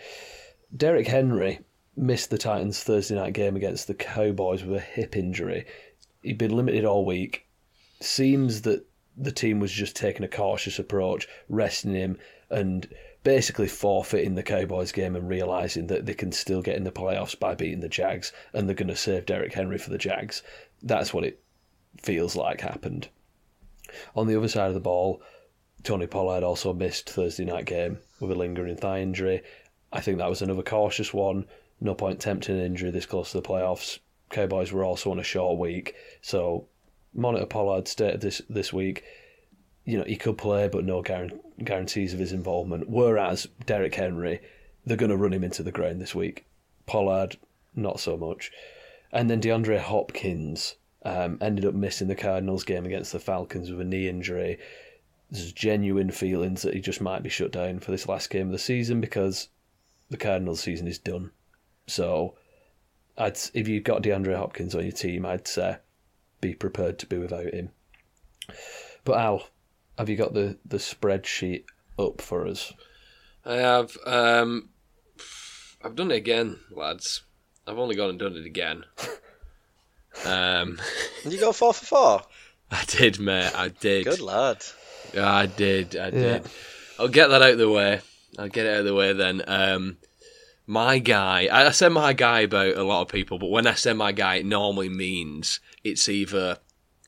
[0.76, 1.60] Derrick Henry
[1.96, 5.66] missed the Titans Thursday night game against the Cowboys with a hip injury.
[6.22, 7.48] He'd been limited all week.
[8.02, 12.18] Seems that the team was just taking a cautious approach, resting him
[12.50, 12.88] and
[13.24, 17.40] basically forfeiting the Cowboys game and realizing that they can still get in the playoffs
[17.40, 20.44] by beating the Jags and they're going to save Derrick Henry for the Jags.
[20.82, 21.40] That's what it
[22.02, 23.08] feels like happened.
[24.16, 25.22] On the other side of the ball,
[25.84, 29.42] Tony Pollard also missed Thursday night game with a lingering thigh injury.
[29.92, 31.46] I think that was another cautious one.
[31.80, 34.00] No point tempting an injury this close to the playoffs.
[34.30, 36.68] Cowboys were also on a short week, so
[37.14, 39.04] monitor Pollard stated this this week.
[39.86, 42.90] You know he could play, but no guarantees of his involvement.
[42.90, 44.40] Whereas Derrick Henry,
[44.86, 46.46] they're going to run him into the ground this week.
[46.86, 47.38] Pollard,
[47.76, 48.52] not so much.
[49.12, 53.82] And then DeAndre Hopkins um, ended up missing the Cardinals game against the Falcons with
[53.82, 54.58] a knee injury.
[55.30, 58.52] There's genuine feelings that he just might be shut down for this last game of
[58.52, 59.50] the season because
[60.10, 61.32] the Cardinals season is done.
[61.88, 62.36] So
[63.18, 65.78] I'd if you've got DeAndre Hopkins on your team, I'd say
[66.42, 67.70] be prepared to be without him.
[69.06, 69.48] But Al,
[69.98, 71.66] have you got the, the spreadsheet
[71.98, 72.74] up for us?
[73.46, 73.98] I have.
[74.06, 74.70] Um,
[75.84, 77.24] I've done it again, lads.
[77.68, 78.84] I've only gone and done it again.
[80.26, 80.80] um,
[81.26, 82.22] you got four for four.
[82.72, 83.52] I did, mate.
[83.56, 84.06] I did.
[84.06, 84.64] Good lad.
[85.18, 85.96] I did.
[85.96, 86.44] I did.
[86.44, 86.52] Yeah.
[87.00, 88.02] I'll get that out of the way.
[88.38, 89.44] I'll get it out of the way then.
[89.46, 89.98] Um,
[90.66, 91.50] my guy.
[91.52, 94.36] I say my guy about a lot of people, but when I say my guy,
[94.36, 96.60] it normally means it's either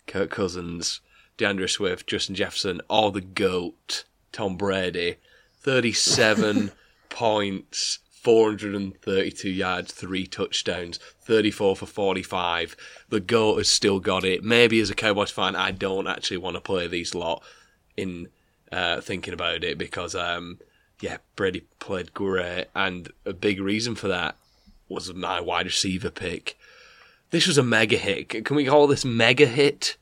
[0.08, 1.02] Kirk Cousins,
[1.38, 5.18] D'Andre Swift, Justin Jefferson, or the GOAT, Tom Brady.
[5.60, 6.72] 37
[7.10, 12.76] points, 432 yards, three touchdowns, 34 for 45.
[13.10, 14.44] The GOAT has still got it.
[14.44, 17.44] Maybe as a Cowboys fan, I don't actually want to play these lot
[17.98, 18.28] in
[18.72, 20.60] uh, thinking about it because um,
[21.02, 24.36] yeah, Brady played great, and a big reason for that
[24.88, 26.58] was my wide receiver pick.
[27.32, 28.30] This was a mega hit.
[28.46, 29.98] Can we call this mega hit?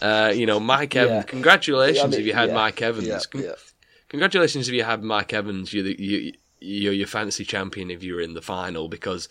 [0.00, 1.16] Uh, you know, Mike Evans.
[1.16, 1.22] Yeah.
[1.22, 3.06] Congratulations I mean, if you had yeah, Mike Evans.
[3.06, 3.54] Yeah,
[4.08, 5.72] congratulations if you had Mike Evans.
[5.72, 9.28] You're, the, you, you're your fantasy champion if you were in the final because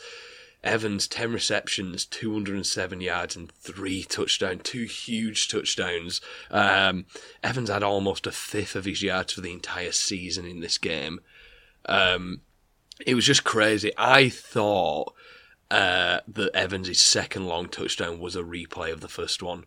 [0.64, 6.20] Evans, 10 receptions, 207 yards, and three touchdowns, two huge touchdowns.
[6.52, 7.06] Um,
[7.42, 11.22] Evans had almost a fifth of his yards for the entire season in this game.
[11.86, 12.42] Um,
[13.06, 13.92] it was just crazy.
[13.98, 15.14] I thought
[15.72, 19.64] uh, that Evans' second long touchdown was a replay of the first one.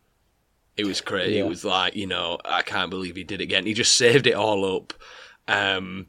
[0.77, 1.35] It was crazy.
[1.35, 1.45] Yeah.
[1.45, 3.67] It was like, you know, I can't believe he did it again.
[3.67, 4.95] He just saved it all up.
[5.47, 6.07] Um,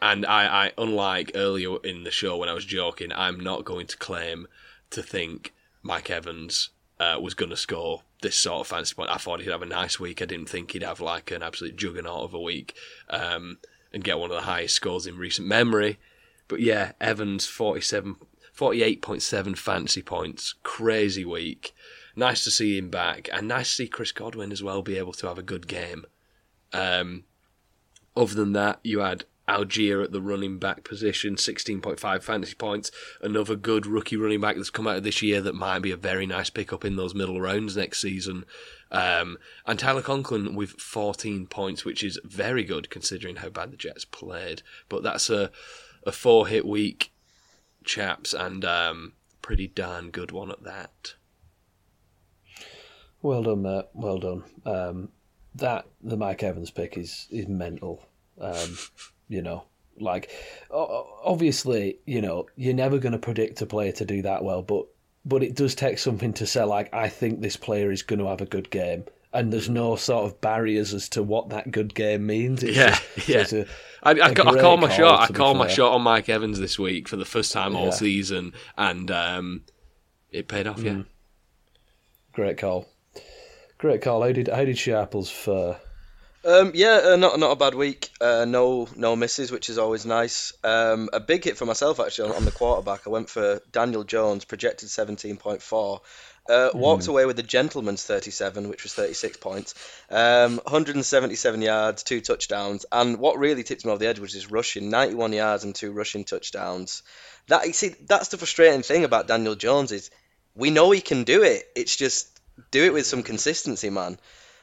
[0.00, 3.86] and I, I, unlike earlier in the show when I was joking, I'm not going
[3.88, 4.46] to claim
[4.90, 9.10] to think Mike Evans uh, was going to score this sort of fantasy point.
[9.10, 10.22] I thought he'd have a nice week.
[10.22, 12.74] I didn't think he'd have like an absolute juggernaut of a week
[13.08, 13.58] um,
[13.92, 15.98] and get one of the highest scores in recent memory.
[16.48, 18.16] But yeah, Evans 47,
[18.56, 21.74] 48.7 fantasy points, crazy week.
[22.16, 25.12] Nice to see him back, and nice to see Chris Godwin as well be able
[25.14, 26.06] to have a good game.
[26.72, 27.24] Um,
[28.16, 32.90] other than that, you had Allgeier at the running back position, 16.5 fantasy points.
[33.20, 35.96] Another good rookie running back that's come out of this year that might be a
[35.96, 38.44] very nice pickup in those middle rounds next season.
[38.92, 43.76] Um, and Tyler Conklin with 14 points, which is very good considering how bad the
[43.76, 44.62] Jets played.
[44.88, 45.50] But that's a,
[46.06, 47.12] a four hit week,
[47.84, 51.14] chaps, and um, pretty darn good one at that.
[53.22, 53.90] Well done, Matt.
[53.94, 54.44] Well done.
[54.64, 55.08] Um,
[55.56, 58.02] that the Mike Evans pick is is mental.
[58.40, 58.78] Um,
[59.28, 59.64] you know.
[60.02, 60.30] Like,
[60.70, 64.86] obviously, you know, you're never going to predict a player to do that well, but
[65.26, 68.28] but it does take something to say, like, I think this player is going to
[68.28, 69.04] have a good game.
[69.34, 72.62] And there's no sort of barriers as to what that good game means.
[72.62, 73.64] It's yeah, just, yeah.
[74.02, 75.28] A, I, I, I call my shot.
[75.28, 77.90] I call my shot on Mike Evans this week for the first time all yeah.
[77.90, 79.64] season, and um,
[80.30, 80.82] it paid off.
[80.82, 81.06] Yeah, mm.
[82.32, 82.88] great call.
[83.80, 84.22] Great Carl.
[84.22, 85.80] How did how did Sharples fare?
[86.44, 88.10] Um, yeah, uh, not not a bad week.
[88.20, 90.52] Uh, no no misses, which is always nice.
[90.62, 93.06] Um, a big hit for myself actually on, on, the quarterback.
[93.06, 96.02] I went for Daniel Jones, projected seventeen point four.
[96.46, 97.08] Uh, walked mm.
[97.08, 99.74] away with the gentleman's 37, which was 36 points,
[100.10, 104.50] um, 177 yards, two touchdowns, and what really tipped me over the edge was his
[104.50, 107.04] rushing, 91 yards and two rushing touchdowns.
[107.46, 110.10] That you see, that's the frustrating thing about Daniel Jones is
[110.56, 111.62] we know he can do it.
[111.76, 112.29] It's just
[112.70, 114.18] do it with some consistency, man.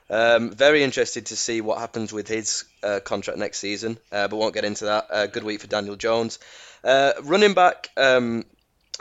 [0.09, 4.37] Um, very interested to see what happens with his uh, contract next season, uh, but
[4.37, 5.07] won't get into that.
[5.09, 6.39] Uh, good week for Daniel Jones.
[6.83, 8.45] Uh, running back, um,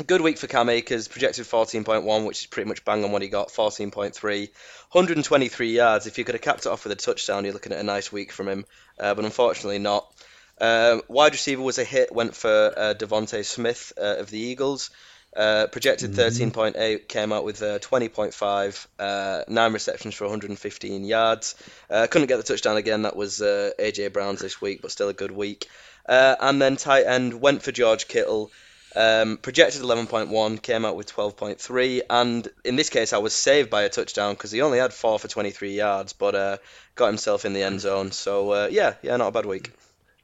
[0.05, 3.29] good week for Cam Akers, projected 14.1, which is pretty much bang on what he
[3.29, 4.49] got, 14.3.
[4.91, 6.07] 123 yards.
[6.07, 8.11] If you could have capped it off with a touchdown, you're looking at a nice
[8.11, 8.65] week from him,
[8.99, 10.13] uh, but unfortunately not.
[10.61, 14.91] Uh, wide receiver was a hit, went for DeVonta Smith of the Eagles.
[15.37, 16.51] Uh, projected mm-hmm.
[16.51, 21.57] 13.8, came out with uh, 20.5, uh, nine receptions for 115 yards.
[21.91, 23.03] Uh, couldn't get the touchdown again.
[23.03, 25.69] That was uh, AJ Brown's this week, but still a good week.
[26.09, 28.51] Uh, and then tight end went for George Kittle.
[28.95, 33.83] Um, projected 11.1, came out with 12.3, and in this case, I was saved by
[33.83, 36.63] a touchdown because he only had four for 23 yards, but
[36.95, 38.11] got himself in the end zone.
[38.11, 39.71] So yeah, yeah, not a bad week.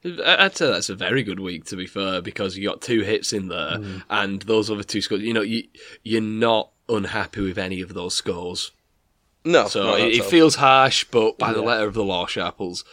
[0.05, 3.33] I'd say that's a very good week to be fair because you got two hits
[3.33, 4.03] in there mm.
[4.11, 5.23] and those other two scores.
[5.23, 5.65] You know, you
[6.03, 8.73] you're not unhappy with any of those scores.
[9.45, 11.55] No, so no, it, it feels harsh, but by yeah.
[11.55, 12.85] the letter of the law, Sharples,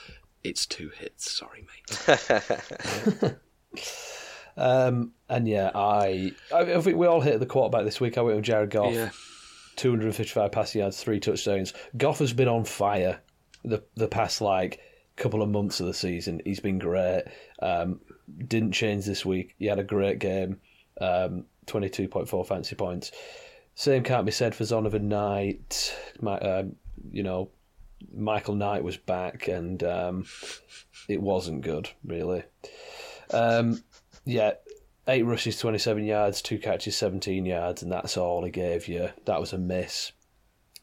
[0.44, 1.32] it's two hits.
[1.32, 3.36] Sorry, mate.
[4.58, 8.18] um, and yeah, I, I think we all hit the quarterback this week.
[8.18, 8.94] I went with Jared Goff.
[8.94, 9.10] Yeah.
[9.76, 11.74] 255 passing yards, three touchdowns.
[11.96, 13.22] Goff has been on fire
[13.64, 14.82] the the past like
[15.20, 16.42] couple of months of the season.
[16.46, 17.24] He's been great.
[17.62, 18.02] Um,
[18.48, 19.56] didn't change this week.
[19.60, 20.60] He had a great game.
[21.00, 23.12] Um, 22.4 fancy points.
[23.76, 25.96] Same can't be said for Zonovan Knight.
[26.22, 26.76] My, um,
[27.12, 27.50] you know,
[28.14, 30.26] Michael Knight was back and um,
[31.08, 32.44] it wasn't good, really.
[33.32, 33.84] Um,
[34.26, 34.54] yeah,
[35.08, 39.10] eight rushes, 27 yards, two catches, 17 yards, and that's all he gave you.
[39.26, 40.12] That was a miss.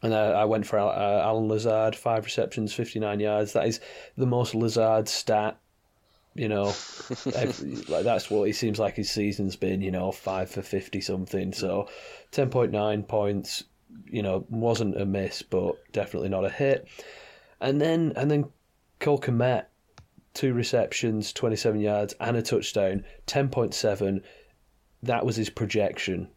[0.03, 3.53] And I, I went for uh, Allen Lazard, five receptions, 59 yards.
[3.53, 3.79] That is
[4.15, 5.59] the most Lazard stat
[6.37, 6.65] you know,
[7.25, 9.81] like that's what he seems like his season's been.
[9.81, 11.51] You know, five for fifty something.
[11.51, 11.89] So,
[12.31, 13.63] ten point nine points.
[14.05, 16.87] You know, wasn't a miss, but definitely not a hit.
[17.59, 18.45] And then and then
[18.99, 19.65] Cole Kmet,
[20.35, 23.03] two receptions, twenty seven yards, and a touchdown.
[23.25, 24.21] Ten point seven.
[25.01, 26.29] That was his projection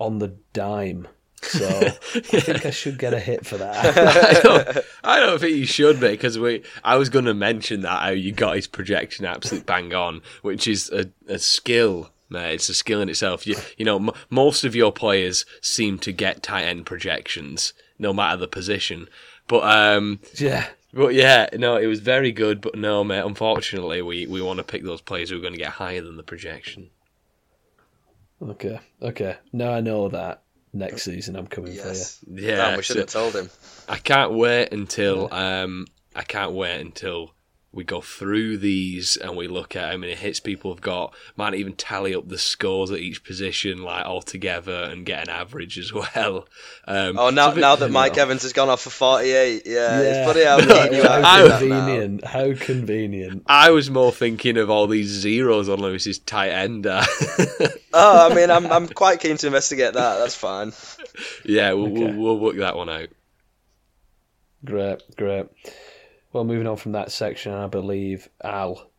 [0.00, 1.06] on the dime.
[1.42, 3.96] So I think I should get a hit for that.
[3.96, 6.62] I, don't, I, don't, think you should mate, because we.
[6.82, 10.66] I was going to mention that how you got his projection absolute bang on, which
[10.66, 12.10] is a, a skill.
[12.28, 13.46] Mate, it's a skill in itself.
[13.46, 18.12] You, you know, m- most of your players seem to get tight end projections, no
[18.12, 19.08] matter the position.
[19.46, 22.60] But um, yeah, but yeah, no, it was very good.
[22.60, 25.58] But no, mate, unfortunately, we, we want to pick those players who are going to
[25.58, 26.90] get higher than the projection.
[28.42, 29.36] Okay, okay.
[29.52, 32.18] Now I know that next season I'm coming yes.
[32.18, 32.48] for you.
[32.48, 33.50] Yeah, Man, we should have told him.
[33.88, 37.32] I can't wait until um, I can't wait until
[37.70, 41.14] we go through these and we look at how many hits people have got.
[41.36, 45.28] Might even tally up the scores at each position, like all together, and get an
[45.28, 46.48] average as well.
[46.86, 48.22] Um, oh, now bit, now that Mike know.
[48.22, 50.00] Evans has gone off for forty-eight, yeah, yeah.
[50.00, 50.56] it's funny how
[51.02, 52.24] no, how convenient.
[52.24, 53.42] How convenient.
[53.46, 56.86] I was more thinking of all these zeros on Lewis's tight end.
[56.86, 57.00] oh,
[57.94, 60.18] I mean, I'm I'm quite keen to investigate that.
[60.18, 60.72] That's fine.
[61.44, 62.12] Yeah, we'll, okay.
[62.12, 63.08] we'll, we'll work that one out.
[64.64, 65.46] Great, great.
[66.32, 68.90] Well, moving on from that section, I believe Al,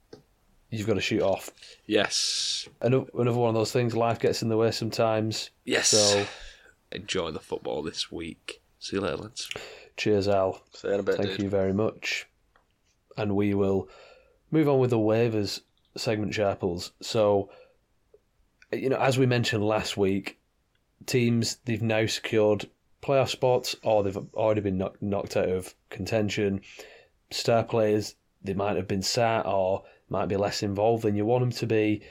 [0.70, 1.52] you've got to shoot off.
[1.86, 2.68] Yes.
[2.82, 3.96] Another one of those things.
[3.96, 5.52] Life gets in the way sometimes.
[5.64, 5.90] Yes.
[5.90, 6.26] So
[6.92, 8.62] enjoy the football this week.
[8.80, 9.50] See you later, lads.
[9.98, 10.62] Cheers, Al.
[10.74, 11.44] See you in a bit, Thank dude.
[11.44, 12.28] you very much.
[13.18, 13.90] And we will
[14.50, 15.62] move on with the waivers
[15.98, 16.92] segment, Sharples.
[17.02, 17.50] So,
[18.72, 20.40] you know, as we mentioned last week,
[21.06, 22.70] teams they've now secured
[23.04, 26.62] playoff spots or they've already been knocked out of contention
[27.32, 31.42] star players, they might have been sat or might be less involved than you want
[31.44, 32.02] them to be.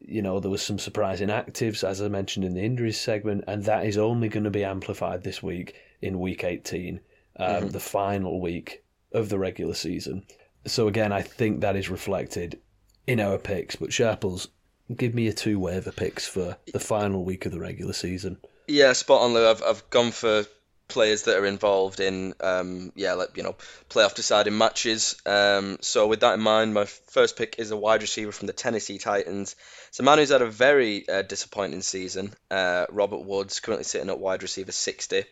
[0.00, 3.64] You know, there was some surprising actives, as I mentioned in the injuries segment, and
[3.64, 7.00] that is only going to be amplified this week in week 18,
[7.36, 7.68] um, mm-hmm.
[7.68, 10.24] the final week of the regular season.
[10.66, 12.60] So, again, I think that is reflected
[13.06, 13.76] in our picks.
[13.76, 14.48] But Sharples,
[14.94, 18.38] give me your two waiver picks for the final week of the regular season.
[18.68, 19.48] Yeah, spot on, Lou.
[19.48, 20.44] I've, I've gone for
[20.90, 23.56] players that are involved in um, yeah like you know
[23.88, 25.16] playoff deciding matches.
[25.24, 28.52] Um, so with that in mind my first pick is a wide receiver from the
[28.52, 29.56] Tennessee Titans.
[29.88, 32.32] It's a man who's had a very uh, disappointing season.
[32.50, 35.24] Uh, Robert Woods currently sitting at wide receiver 60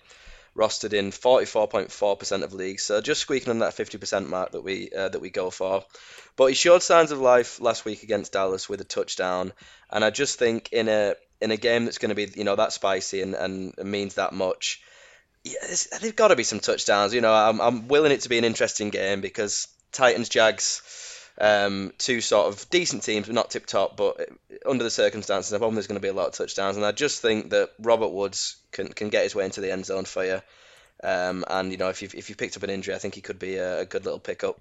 [0.56, 5.08] rostered in 44.4% of leagues, so just squeaking on that 50% mark that we uh,
[5.08, 5.84] that we go for.
[6.36, 9.52] But he showed signs of life last week against Dallas with a touchdown,
[9.90, 12.56] and I just think in a in a game that's going to be you know
[12.56, 14.82] that spicy and, and means that much,
[15.52, 15.66] yeah,
[16.00, 17.14] there's got to be some touchdowns.
[17.14, 20.82] You know, I'm I'm willing it to be an interesting game because Titans Jags.
[21.40, 23.96] Um, two sort of decent teams, but not tip top.
[23.96, 24.28] But
[24.66, 26.90] under the circumstances, I think there's going to be a lot of touchdowns, and I
[26.90, 30.24] just think that Robert Woods can can get his way into the end zone for
[30.24, 30.42] you.
[31.02, 33.20] Um, and you know, if you if you picked up an injury, I think he
[33.20, 34.60] could be a, a good little pickup.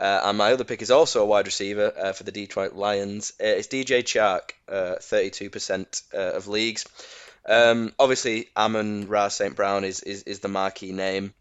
[0.00, 3.34] Uh, and my other pick is also a wide receiver uh, for the Detroit Lions.
[3.40, 6.86] Uh, it's DJ Chark, 32% uh, uh, of leagues.
[7.46, 9.56] Um, obviously, Amon-Ra St.
[9.56, 11.34] Brown is, is, is the marquee name.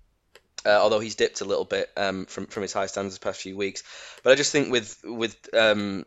[0.65, 3.41] Uh, although he's dipped a little bit um, from from his high standards the past
[3.41, 3.81] few weeks.
[4.23, 6.05] But I just think with with um,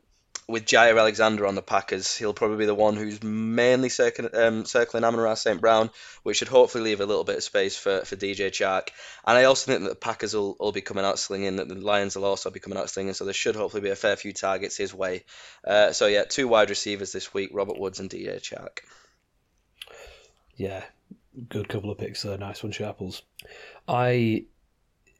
[0.48, 4.64] with Jaire Alexander on the Packers, he'll probably be the one who's mainly circling, um,
[4.64, 5.60] circling Amon-Ra St.
[5.60, 5.90] Brown,
[6.24, 8.88] which should hopefully leave a little bit of space for, for DJ Chark.
[9.24, 11.76] And I also think that the Packers will, will be coming out slinging, that the
[11.76, 14.32] Lions will also be coming out slinging, so there should hopefully be a fair few
[14.32, 15.24] targets his way.
[15.64, 18.80] Uh, so, yeah, two wide receivers this week Robert Woods and DJ Chark.
[20.62, 20.84] Yeah,
[21.48, 22.38] good couple of picks there.
[22.38, 23.22] Nice one, Sharples.
[23.88, 24.44] I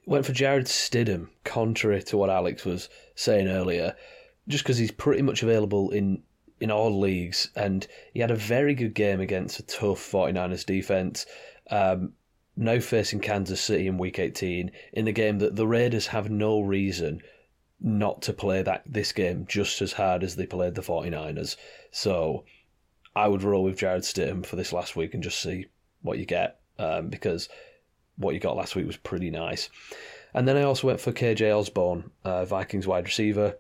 [0.07, 3.97] went for Jarrett Stidham, contrary to what Alex was saying earlier
[4.47, 6.23] just because he's pretty much available in
[6.61, 11.27] in all leagues, and he had a very good game against a tough 49ers defense.
[11.69, 12.13] Um,
[12.55, 16.61] now facing Kansas City in Week 18 in a game that the Raiders have no
[16.61, 17.21] reason
[17.81, 21.57] not to play that this game just as hard as they played the 49ers.
[21.91, 22.45] So
[23.15, 25.67] I would roll with Jarrett Stidham for this last week and just see
[26.03, 27.49] what you get um, because
[28.17, 29.69] what you got last week was pretty nice.
[30.35, 33.57] And then I also went for KJ Osborn, uh, Vikings wide receiver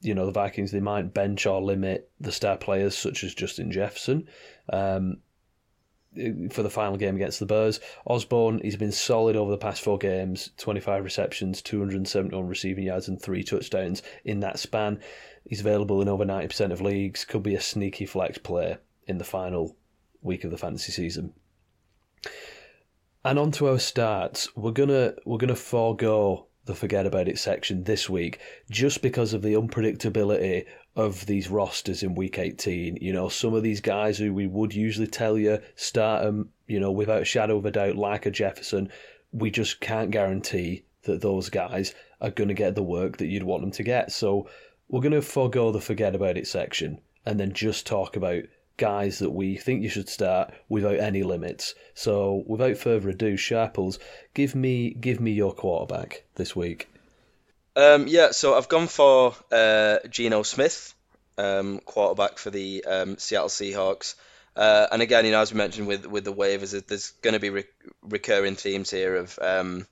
[0.00, 3.70] you know the Vikings they might bench or limit the star players such as Justin
[3.70, 4.26] Jefferson
[4.72, 5.18] um,
[6.50, 7.80] for the final game against the Bears.
[8.06, 13.20] Osborne, he's been solid over the past four games, 25 receptions, 271 receiving yards, and
[13.22, 14.98] three touchdowns in that span.
[15.48, 17.24] He's available in over 90% of leagues.
[17.24, 19.76] Could be a sneaky flex play in the final
[20.22, 21.32] week of the fantasy season.
[23.24, 24.54] And on to our starts.
[24.56, 28.38] We're gonna we're gonna forego the forget about it section this week
[28.70, 32.98] just because of the unpredictability of these rosters in week 18.
[33.00, 36.80] You know, some of these guys who we would usually tell you start them, you
[36.80, 38.90] know, without a shadow of a doubt, like a Jefferson,
[39.32, 43.42] we just can't guarantee that those guys are going to get the work that you'd
[43.42, 44.12] want them to get.
[44.12, 44.48] So
[44.88, 48.42] we're going to forego the forget about it section and then just talk about
[48.80, 51.74] guys that we think you should start without any limits.
[51.94, 54.00] So, without further ado, Sharples,
[54.34, 56.88] give me give me your quarterback this week.
[57.76, 60.94] Um, yeah, so I've gone for uh, Geno Smith,
[61.38, 64.16] um, quarterback for the um, Seattle Seahawks.
[64.56, 67.40] Uh, and again, you know, as we mentioned with with the waivers, there's going to
[67.40, 67.64] be re-
[68.02, 69.86] recurring themes here of um,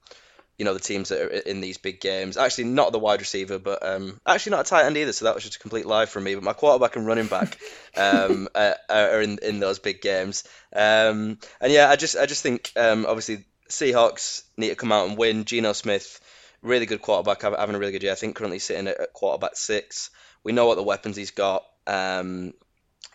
[0.59, 2.36] you know the teams that are in these big games.
[2.36, 5.12] Actually, not the wide receiver, but um, actually not a tight end either.
[5.12, 6.34] So that was just a complete lie from me.
[6.34, 7.59] But my quarterback and running back
[7.96, 10.42] um, are, are in, in those big games.
[10.74, 15.09] Um, and yeah, I just I just think um, obviously Seahawks need to come out
[15.09, 15.44] and win.
[15.44, 16.20] Geno Smith,
[16.61, 18.12] really good quarterback, having a really good year.
[18.12, 20.11] I think currently sitting at, quarterback six.
[20.42, 21.64] We know what the weapons he's got.
[21.86, 22.52] Um,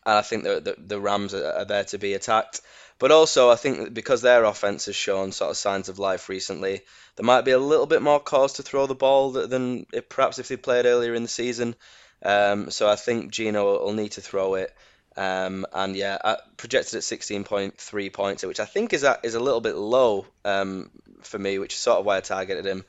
[0.06, 2.62] and I think the, the, the Rams are, are there to be attacked.
[3.00, 6.82] But also, I think because their offense has shown sort of signs of life recently,
[7.16, 10.48] there might be a little bit more cause to throw the ball than perhaps if
[10.48, 11.76] they played earlier in the season.
[12.24, 14.74] Um, so I think Geno will need to throw it.
[15.16, 19.39] Um, and yeah, I projected at 16.3 points, which I think is a, is a
[19.39, 20.89] little bit low um,
[21.22, 22.84] for me, which is sort of why I targeted him.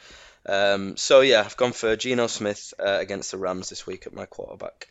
[0.46, 4.14] Um, so yeah, I've gone for Geno Smith uh, against the Rams this week at
[4.14, 4.88] my quarterback.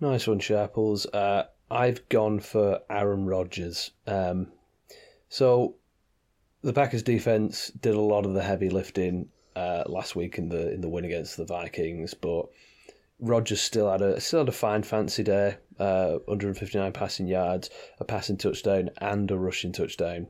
[0.00, 1.06] Nice one, Sharples.
[1.06, 3.90] Uh, I've gone for Aaron Rodgers.
[4.06, 4.48] Um,
[5.28, 5.76] so
[6.62, 10.72] the Packers defense did a lot of the heavy lifting uh, last week in the
[10.72, 12.46] in the win against the Vikings, but
[13.18, 15.56] Rodgers still had a still had a fine fancy day.
[15.78, 20.28] Uh, 159 passing yards, a passing touchdown, and a rushing touchdown.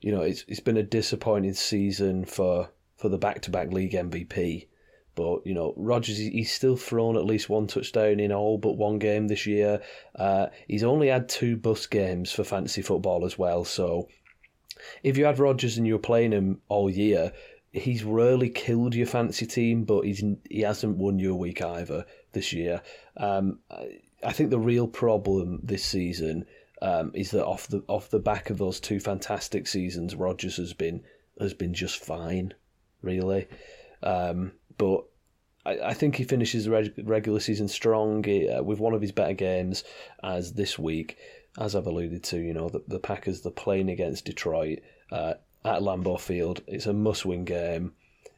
[0.00, 3.92] You know, it's it's been a disappointing season for for the back to back league
[3.92, 4.66] MVP.
[5.14, 8.98] But you know, Rodgers he's still thrown at least one touchdown in all but one
[8.98, 9.80] game this year.
[10.14, 14.08] Uh, he's only had two bus games for fantasy football as well, so
[15.02, 17.32] if you had Rodgers and you were playing him all year,
[17.72, 22.04] he's rarely killed your fantasy team, but he's he hasn't won you a week either
[22.32, 22.82] this year.
[23.16, 23.58] Um,
[24.22, 26.46] I think the real problem this season
[26.80, 30.72] um, is that off the off the back of those two fantastic seasons, Rodgers has
[30.72, 31.02] been
[31.40, 32.54] has been just fine,
[33.02, 33.48] really.
[34.02, 35.04] Um, but
[35.64, 39.12] I, I, think he finishes the reg- regular season strong uh, with one of his
[39.12, 39.84] better games
[40.22, 41.16] as this week
[41.58, 44.80] as I've alluded to, you know, the, the Packers, they're playing against Detroit.
[45.12, 46.62] Uh, at Lambeau Field.
[46.66, 47.94] It's a must-win game.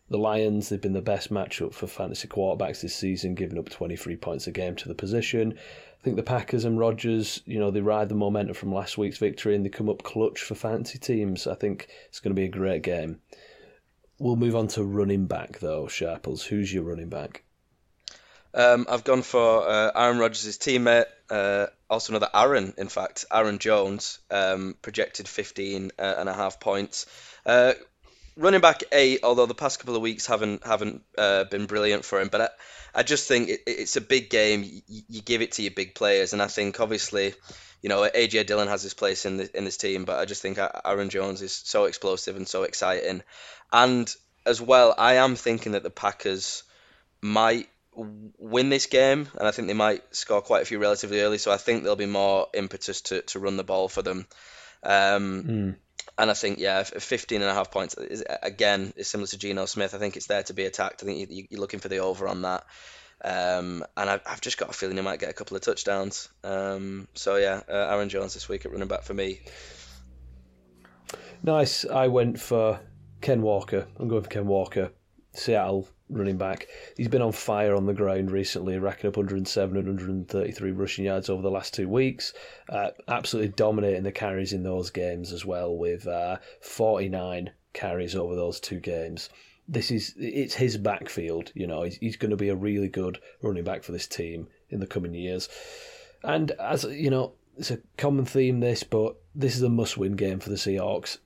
[0.09, 4.17] The Lions, they've been the best matchup for fantasy quarterbacks this season, giving up 23
[4.17, 5.59] points a game to the position.
[6.01, 9.19] I think the Packers and Rodgers, you know, they ride the momentum from last week's
[9.19, 11.49] victory and they come up clutch for fantasy teams.
[11.49, 13.19] I think it's going to be a great game.
[14.19, 16.43] We'll move on to running back, though, Sharples.
[16.43, 17.43] Who's your running back?
[18.55, 23.59] Um, I've gone for uh, Aaron Rodgers' teammate, uh, also another Aaron, in fact, Aaron
[23.59, 27.05] Jones, um, projected 15 uh, and a half points.
[28.37, 32.21] Running back eight, although the past couple of weeks haven't haven't uh, been brilliant for
[32.21, 32.49] him, but I,
[33.01, 34.63] I just think it, it's a big game.
[34.63, 37.35] You, you, give it to your big players, and I think obviously,
[37.81, 40.43] you know, AJ Dillon has his place in the, in this team, but I just
[40.43, 43.23] think Aaron Jones is so explosive and so exciting,
[43.73, 44.15] and
[44.45, 46.63] as well, I am thinking that the Packers
[47.23, 51.39] might win this game, and I think they might score quite a few relatively early.
[51.39, 54.27] So I think there'll be more impetus to, to run the ball for them.
[54.83, 55.77] Um, mm.
[56.19, 59.67] And I think, yeah, 15 and a half points, is, again, is similar to Geno
[59.67, 59.95] Smith.
[59.95, 61.03] I think it's there to be attacked.
[61.03, 62.65] I think you, are looking for the over on that.
[63.23, 66.29] Um, and I've, I've, just got a feeling he might get a couple of touchdowns.
[66.45, 69.41] Um, so, yeah, uh, Aaron Jones this week at running back for me.
[71.43, 71.85] Nice.
[71.85, 72.81] I went for
[73.21, 73.87] Ken Walker.
[73.99, 74.93] I'm going for Ken Walker.
[75.35, 76.69] Seattle running back.
[76.97, 81.29] He's been on fire on the ground recently, racking up 107 and 133 rushing yards
[81.29, 82.33] over the last two weeks.
[82.69, 88.35] Uh, absolutely dominating the carries in those games as well, with uh, 49 carries over
[88.35, 89.29] those two games.
[89.69, 91.51] This is it's his backfield.
[91.55, 94.49] You know, he's, he's going to be a really good running back for this team
[94.71, 95.49] in the coming years.
[96.23, 100.41] And as you know, it's a common theme this, but this is a must-win game
[100.41, 101.19] for the Seahawks.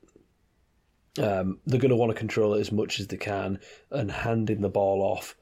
[1.21, 3.59] Um, they're going to want to control it as much as they can,
[3.91, 5.37] and handing the ball off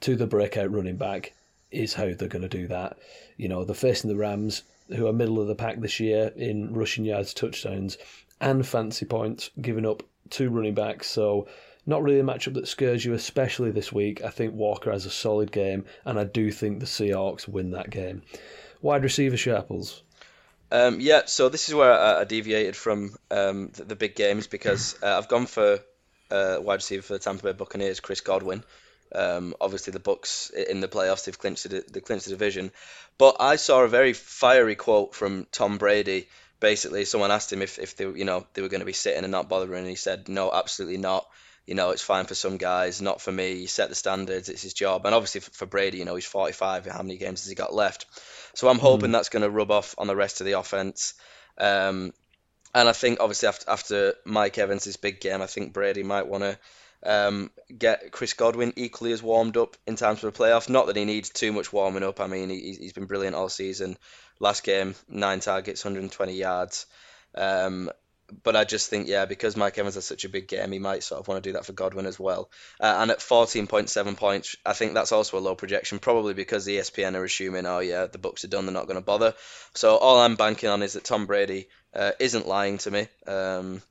[0.00, 1.32] to the breakout running back
[1.70, 2.98] is how they're going to do that.
[3.36, 6.72] You know, they're facing the Rams, who are middle of the pack this year in
[6.72, 7.98] rushing yards, touchdowns,
[8.40, 11.08] and fancy points, giving up two running backs.
[11.08, 11.48] So,
[11.86, 14.22] not really a matchup that scares you, especially this week.
[14.22, 17.90] I think Walker has a solid game, and I do think the Seahawks win that
[17.90, 18.22] game.
[18.80, 20.02] Wide receiver Sharples.
[20.70, 24.46] Um, yeah, so this is where I, I deviated from um, the, the, big games
[24.46, 25.78] because uh, I've gone for
[26.30, 28.64] uh, wide receiver for the Tampa Bay Buccaneers, Chris Godwin.
[29.14, 32.72] Um, obviously, the Bucks in the playoffs they've clinched the, they clinched the division,
[33.18, 36.28] but I saw a very fiery quote from Tom Brady.
[36.58, 39.22] Basically, someone asked him if, if they you know they were going to be sitting
[39.22, 41.26] and not bothering, and he said, "No, absolutely not."
[41.66, 43.56] you know, it's fine for some guys, not for me.
[43.56, 45.06] He set the standards, it's his job.
[45.06, 46.86] And obviously for Brady, you know, he's 45.
[46.86, 48.06] How many games has he got left?
[48.54, 49.12] So I'm hoping mm.
[49.12, 51.14] that's going to rub off on the rest of the offense.
[51.58, 52.12] Um,
[52.74, 56.42] and I think obviously after, after Mike Evans' big game, I think Brady might want
[56.42, 56.58] to
[57.04, 60.68] um, get Chris Godwin equally as warmed up in time for the playoff.
[60.68, 62.20] Not that he needs too much warming up.
[62.20, 63.96] I mean, he, he's been brilliant all season.
[64.40, 66.86] Last game, nine targets, 120 yards.
[67.34, 67.90] Um,
[68.42, 71.02] but I just think, yeah, because Mike Evans has such a big game, he might
[71.02, 72.50] sort of want to do that for Godwin as well.
[72.80, 76.78] Uh, and at 14.7 points, I think that's also a low projection, probably because the
[76.78, 79.34] ESPN are assuming, oh, yeah, the Bucks are done, they're not going to bother.
[79.74, 83.08] So all I'm banking on is that Tom Brady uh, isn't lying to me.
[83.26, 83.82] Um,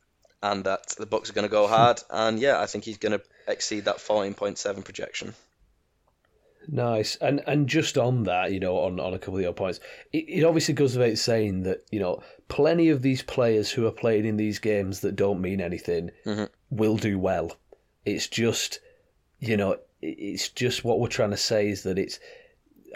[0.43, 3.17] and that the Bucks are going to go hard, and yeah, I think he's going
[3.17, 5.33] to exceed that 14.7 projection.
[6.67, 9.79] Nice, and and just on that, you know, on, on a couple of your points,
[10.11, 13.91] it, it obviously goes without saying that you know plenty of these players who are
[13.91, 16.45] playing in these games that don't mean anything mm-hmm.
[16.69, 17.57] will do well.
[18.05, 18.79] It's just,
[19.39, 22.19] you know, it's just what we're trying to say is that it's.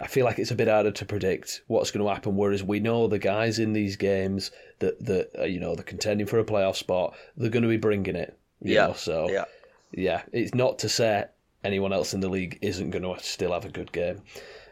[0.00, 2.36] I feel like it's a bit harder to predict what's going to happen.
[2.36, 6.26] Whereas we know the guys in these games that that uh, you know they're contending
[6.26, 8.38] for a playoff spot, they're going to be bringing it.
[8.62, 8.86] yeah.
[8.86, 8.92] Know?
[8.92, 9.44] So yeah,
[9.92, 11.24] yeah, it's not to say
[11.64, 14.22] anyone else in the league isn't going to still have a good game.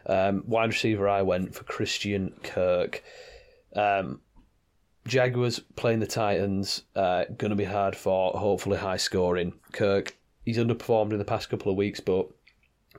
[0.05, 3.03] Um, wide receiver, I went for Christian Kirk.
[3.75, 4.21] Um,
[5.05, 9.53] Jaguars playing the Titans, uh, going to be hard for hopefully high scoring.
[9.71, 10.15] Kirk,
[10.45, 12.27] he's underperformed in the past couple of weeks, but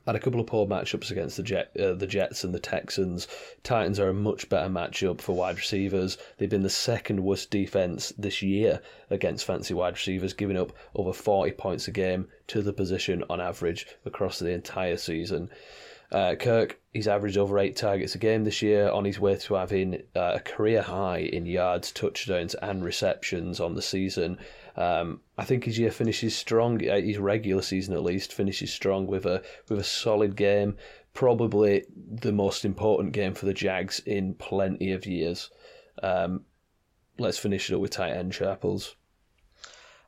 [0.09, 3.29] had a couple of poor matchups against the Jet, uh, the Jets and the Texans.
[3.63, 6.17] Titans are a much better matchup for wide receivers.
[6.39, 8.81] They've been the second worst defense this year
[9.11, 13.39] against fancy wide receivers, giving up over 40 points a game to the position on
[13.39, 15.51] average across the entire season.
[16.11, 19.55] Uh, Kirk, he's averaged over eight targets a game this year, on his way to
[19.55, 24.39] having uh, a career high in yards, touchdowns, and receptions on the season.
[24.79, 26.89] Um, I think his year finishes strong.
[26.89, 30.77] Uh, his regular season, at least, finishes strong with a with a solid game.
[31.13, 35.51] Probably the most important game for the Jags in plenty of years.
[36.01, 36.45] Um,
[37.19, 38.95] let's finish it up with tight end Sharples.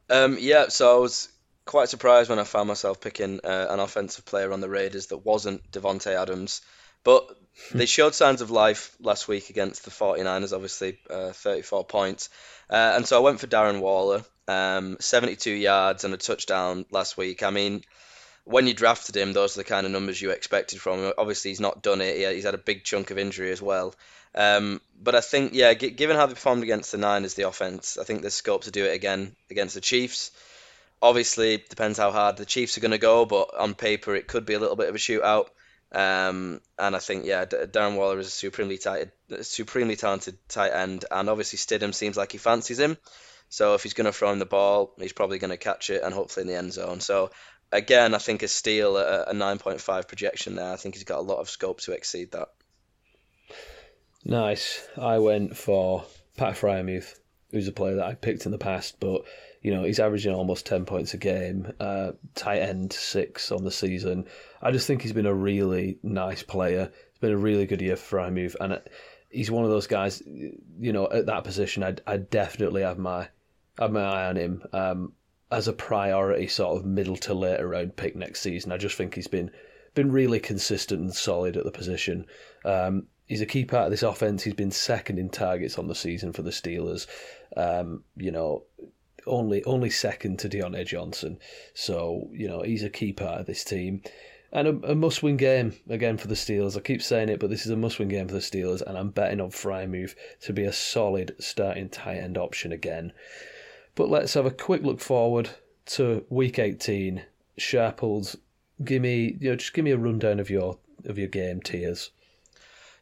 [0.08, 1.28] Um, yeah, so I was
[1.64, 5.18] quite surprised when I found myself picking uh, an offensive player on the Raiders that
[5.18, 6.62] wasn't Davante Adams.
[7.02, 7.28] But
[7.72, 12.28] they showed signs of life last week against the 49ers, obviously, uh, 34 points.
[12.68, 14.22] Uh, and so I went for Darren Waller.
[14.50, 17.42] Um, 72 yards and a touchdown last week.
[17.42, 17.82] I mean,
[18.44, 21.12] when you drafted him, those are the kind of numbers you expected from him.
[21.16, 22.34] Obviously, he's not done it.
[22.34, 23.94] He's had a big chunk of injury as well.
[24.34, 28.04] Um, but I think, yeah, given how they performed against the Niners, the offense, I
[28.04, 30.32] think there's scope to do it again against the Chiefs.
[31.02, 34.46] Obviously, depends how hard the Chiefs are going to go, but on paper, it could
[34.46, 35.46] be a little bit of a shootout.
[35.92, 39.10] Um, and I think, yeah, Darren Waller is a supremely tight,
[39.42, 42.96] supremely talented tight end, and obviously Stidham seems like he fancies him.
[43.50, 46.02] So if he's going to throw him the ball, he's probably going to catch it
[46.02, 47.00] and hopefully in the end zone.
[47.00, 47.30] So
[47.72, 50.72] again, I think a steal, a, a 9.5 projection there.
[50.72, 52.48] I think he's got a lot of scope to exceed that.
[54.24, 54.86] Nice.
[54.96, 56.04] I went for
[56.36, 57.18] Pat Freiermuth,
[57.50, 59.22] who's a player that I picked in the past, but
[59.62, 63.70] you know he's averaging almost ten points a game, uh, tight end six on the
[63.70, 64.26] season.
[64.60, 66.92] I just think he's been a really nice player.
[67.10, 68.80] It's been a really good year for Freiermuth, and
[69.30, 70.22] he's one of those guys.
[70.26, 73.28] You know, at that position, I I definitely have my
[73.88, 75.12] my eye on him um,
[75.50, 78.72] as a priority, sort of middle to later round pick next season.
[78.72, 79.50] I just think he's been
[79.94, 82.26] been really consistent and solid at the position.
[82.64, 84.42] Um, he's a key part of this offense.
[84.42, 87.06] He's been second in targets on the season for the Steelers.
[87.56, 88.64] Um, you know,
[89.26, 91.38] only only second to Diontae Johnson.
[91.74, 94.02] So you know he's a key part of this team.
[94.52, 96.76] And a, a must-win game again for the Steelers.
[96.76, 99.10] I keep saying it, but this is a must-win game for the Steelers, and I'm
[99.10, 103.12] betting on Freiermuth to be a solid starting tight end option again.
[104.00, 105.50] But let's have a quick look forward
[105.84, 107.20] to Week 18.
[107.58, 108.34] Sharples,
[108.82, 112.10] give me you know just give me a rundown of your of your game tiers.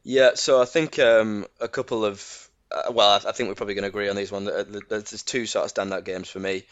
[0.02, 3.74] Yeah, so I think um, a couple of uh, well, I, I, think we're probably
[3.74, 4.46] going to agree on these one.
[4.46, 6.64] There's two sort of standout games for me.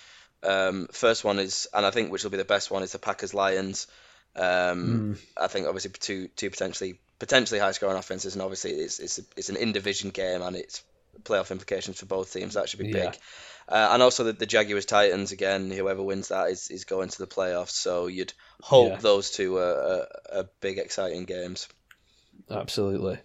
[0.43, 2.99] Um, first one is, and I think which will be the best one, is the
[2.99, 3.87] Packers Lions.
[4.35, 5.19] Um, mm.
[5.37, 9.51] I think obviously two two potentially potentially high scoring offenses, and obviously it's it's, it's
[9.51, 10.83] an in division game and it's
[11.23, 12.55] playoff implications for both teams.
[12.55, 13.13] That should be yeah.
[13.69, 15.71] Uh, and also the, the Jaguars Titans again.
[15.71, 17.71] Whoever wins that is, is going to the playoffs.
[17.71, 18.99] So you'd hope yeah.
[18.99, 21.69] those two are, are, are big exciting games.
[22.51, 23.19] Absolutely.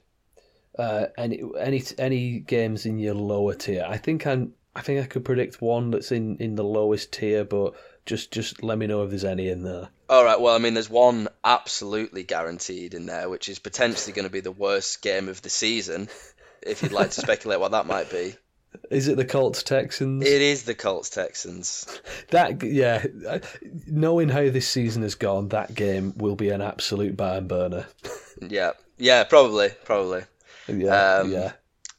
[0.78, 3.86] Uh, any any any games in your lower tier?
[3.88, 4.54] I think I'm.
[4.74, 7.74] I think I could predict one that's in, in the lowest tier, but
[8.06, 9.90] just just let me know if there's any in there.
[10.10, 10.40] All right.
[10.40, 14.40] Well, I mean, there's one absolutely guaranteed in there, which is potentially going to be
[14.40, 16.10] the worst game of the season.
[16.62, 18.36] If you'd like to speculate what that might be.
[18.90, 20.26] Is it the Colts Texans?
[20.26, 21.86] It is the Colts Texans.
[22.30, 23.06] That yeah,
[23.88, 27.88] knowing how this season has gone, that game will be an absolute barn burner.
[28.42, 30.24] yeah, yeah, probably, probably.
[30.68, 31.52] Yeah, um, yeah.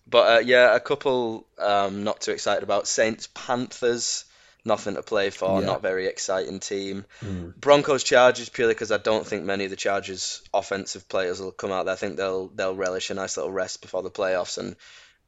[0.07, 4.25] But uh, yeah, a couple um, not too excited about Saints Panthers.
[4.65, 5.61] Nothing to play for.
[5.61, 5.67] Yeah.
[5.67, 7.05] Not very exciting team.
[7.21, 7.57] Mm.
[7.57, 11.73] Broncos Chargers purely because I don't think many of the Chargers offensive players will come
[11.73, 11.95] out there.
[11.95, 14.77] I think they'll they'll relish a nice little rest before the playoffs and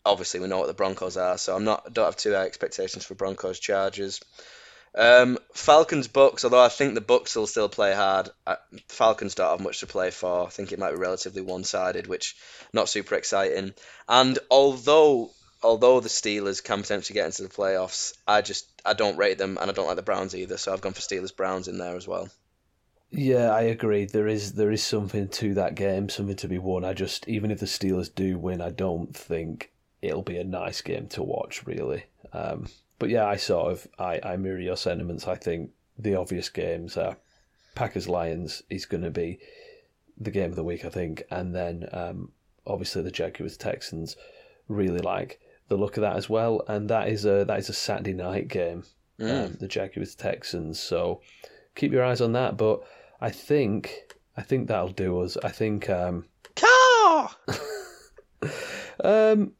[0.04, 3.04] obviously we know what the Broncos are, so I'm not don't have too high expectations
[3.04, 4.20] for Broncos Chargers.
[4.96, 8.28] Um, Falcons Bucks, although I think the Bucks will still play hard.
[8.46, 8.56] I,
[8.88, 10.46] Falcons don't have much to play for.
[10.46, 12.36] I think it might be relatively one-sided, which
[12.72, 13.74] not super exciting.
[14.08, 15.30] And although
[15.64, 19.58] although the Steelers can potentially get into the playoffs, I just I don't rate them,
[19.60, 20.58] and I don't like the Browns either.
[20.58, 22.28] So I've gone for Steelers Browns in there as well.
[23.10, 24.04] Yeah, I agree.
[24.04, 26.84] There is there is something to that game, something to be won.
[26.84, 29.70] I just even if the Steelers do win, I don't think
[30.04, 32.04] it'll be a nice game to watch, really.
[32.32, 35.26] Um, but yeah, I sort of I, I mirror your sentiments.
[35.26, 37.16] I think the obvious games are
[37.74, 39.38] Packers Lions is going to be
[40.18, 42.32] the game of the week, I think, and then um,
[42.66, 44.16] obviously the Jaguars Texans.
[44.68, 47.74] Really like the look of that as well, and that is a that is a
[47.74, 48.84] Saturday night game.
[49.20, 49.46] Mm.
[49.46, 50.80] Um, the Jaguars Texans.
[50.80, 51.20] So
[51.74, 52.56] keep your eyes on that.
[52.56, 52.82] But
[53.20, 55.36] I think I think that'll do us.
[55.42, 55.90] I think.
[55.90, 56.26] Um,
[56.56, 57.30] Car.
[59.04, 59.52] um,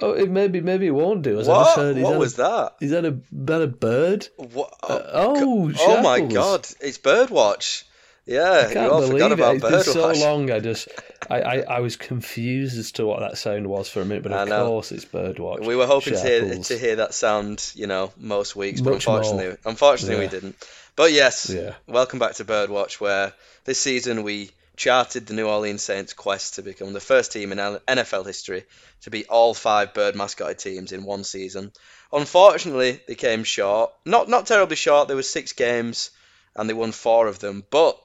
[0.00, 1.38] Oh, it maybe maybe it won't do.
[1.38, 1.58] As what?
[1.58, 2.76] I just heard, what was a, that?
[2.80, 4.28] Is that a that a bird?
[4.36, 4.74] What?
[4.82, 6.66] Uh, oh, oh my god!
[6.80, 7.84] It's Birdwatch.
[8.24, 9.40] Yeah, I can't believe it.
[9.40, 10.50] It's been so long.
[10.50, 10.88] I just,
[11.28, 14.32] I, I, I, was confused as to what that sound was for a minute, but
[14.32, 15.66] of course it's Birdwatch.
[15.66, 19.06] We were hoping to hear, to hear that sound, you know, most weeks, but Much
[19.08, 19.58] unfortunately, more.
[19.64, 20.20] unfortunately yeah.
[20.22, 20.68] we didn't.
[20.94, 21.74] But yes, yeah.
[21.88, 23.32] welcome back to Birdwatch, where
[23.64, 24.50] this season we
[24.82, 28.64] charted the New Orleans Saints' quest to become the first team in NFL history
[29.02, 31.70] to beat all five bird mascotted teams in one season.
[32.12, 33.92] Unfortunately, they came short.
[34.04, 35.06] Not not terribly short.
[35.06, 36.10] There were six games,
[36.56, 37.62] and they won four of them.
[37.70, 37.96] But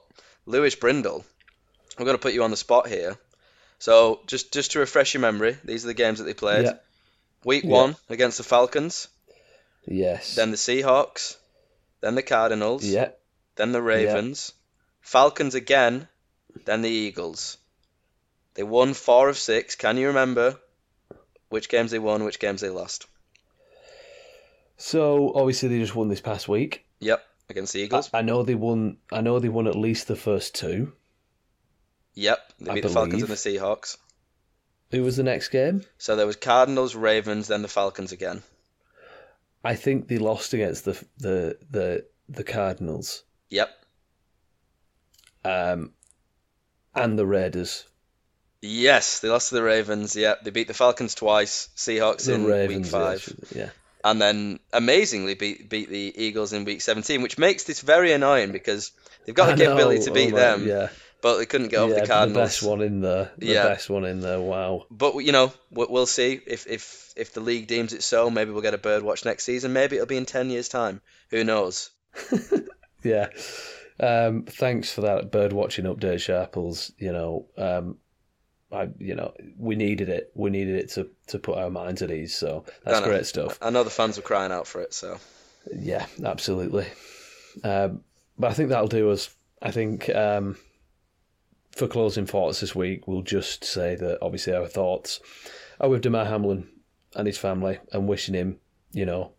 [0.46, 1.24] Lewis Brindle,
[1.98, 3.18] I'm going to put you on the spot here.
[3.80, 6.66] So just just to refresh your memory, these are the games that they played.
[6.66, 6.74] Yeah.
[7.44, 7.70] Week yeah.
[7.70, 9.08] one against the Falcons.
[9.84, 10.36] Yes.
[10.36, 11.36] Then the Seahawks.
[12.02, 12.84] Then the Cardinals.
[12.84, 13.08] Yeah.
[13.56, 14.52] Then the Ravens.
[14.52, 14.54] Yeah.
[15.00, 16.06] Falcons again
[16.64, 17.58] then the Eagles.
[18.54, 19.74] They won four of six.
[19.76, 20.58] Can you remember
[21.48, 23.06] which games they won, which games they lost?
[24.76, 26.84] So obviously they just won this past week.
[27.00, 28.10] Yep, against the Eagles.
[28.12, 28.98] I, I know they won.
[29.12, 30.92] I know they won at least the first two.
[32.14, 33.96] Yep, they I beat the Falcons and the Seahawks.
[34.90, 35.84] Who was the next game?
[35.98, 38.42] So there was Cardinals, Ravens, then the Falcons again.
[39.64, 43.70] I think they lost against the the the the Cardinals Yep.
[45.44, 45.92] um,
[47.04, 47.84] and the Raiders.
[48.60, 50.16] Yes, they lost to the Ravens.
[50.16, 53.70] Yeah, they beat the Falcons twice, Seahawks The in Ravens, week five, yeah.
[54.04, 58.50] and then amazingly beat beat the Eagles in week 17, which makes this very annoying
[58.50, 58.90] because
[59.24, 60.88] they've got I the capability know, to beat oh my- them, Yeah,
[61.22, 62.34] but they couldn't get over yeah, the Cardinals.
[62.34, 63.30] The best one in there.
[63.38, 63.62] The Yeah.
[63.68, 64.40] best one in there.
[64.40, 64.86] Wow.
[64.90, 68.28] But you know, we- we'll see if if if the league deems it so.
[68.28, 69.72] Maybe we'll get a bird watch next season.
[69.72, 71.00] Maybe it'll be in ten years' time.
[71.30, 71.90] Who knows?
[73.04, 73.28] Yeah.
[74.00, 76.92] Um, thanks for that bird watching update, Sharples.
[76.98, 77.96] You know, um,
[78.70, 80.30] I you know we needed it.
[80.34, 82.36] We needed it to, to put our minds at ease.
[82.36, 83.58] So that's great stuff.
[83.60, 84.94] I know the fans were crying out for it.
[84.94, 85.18] So
[85.74, 86.86] Yeah, absolutely.
[87.64, 88.02] Um,
[88.38, 89.34] but I think that'll do us.
[89.60, 90.56] I think um,
[91.72, 95.20] for closing thoughts this week, we'll just say that obviously our thoughts
[95.80, 96.68] are with Damar Hamlin
[97.16, 98.58] and his family, and wishing him,
[98.92, 99.32] you know,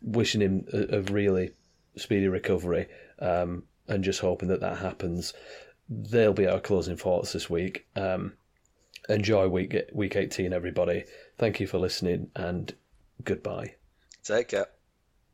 [0.00, 1.50] wishing him a, a really
[1.96, 2.88] speedy recovery,
[3.22, 5.32] um, and just hoping that that happens.
[5.88, 7.86] They'll be our closing thoughts this week.
[7.96, 8.34] Um,
[9.08, 11.04] enjoy week week eighteen, everybody.
[11.38, 12.74] Thank you for listening, and
[13.24, 13.76] goodbye.
[14.22, 14.66] take care.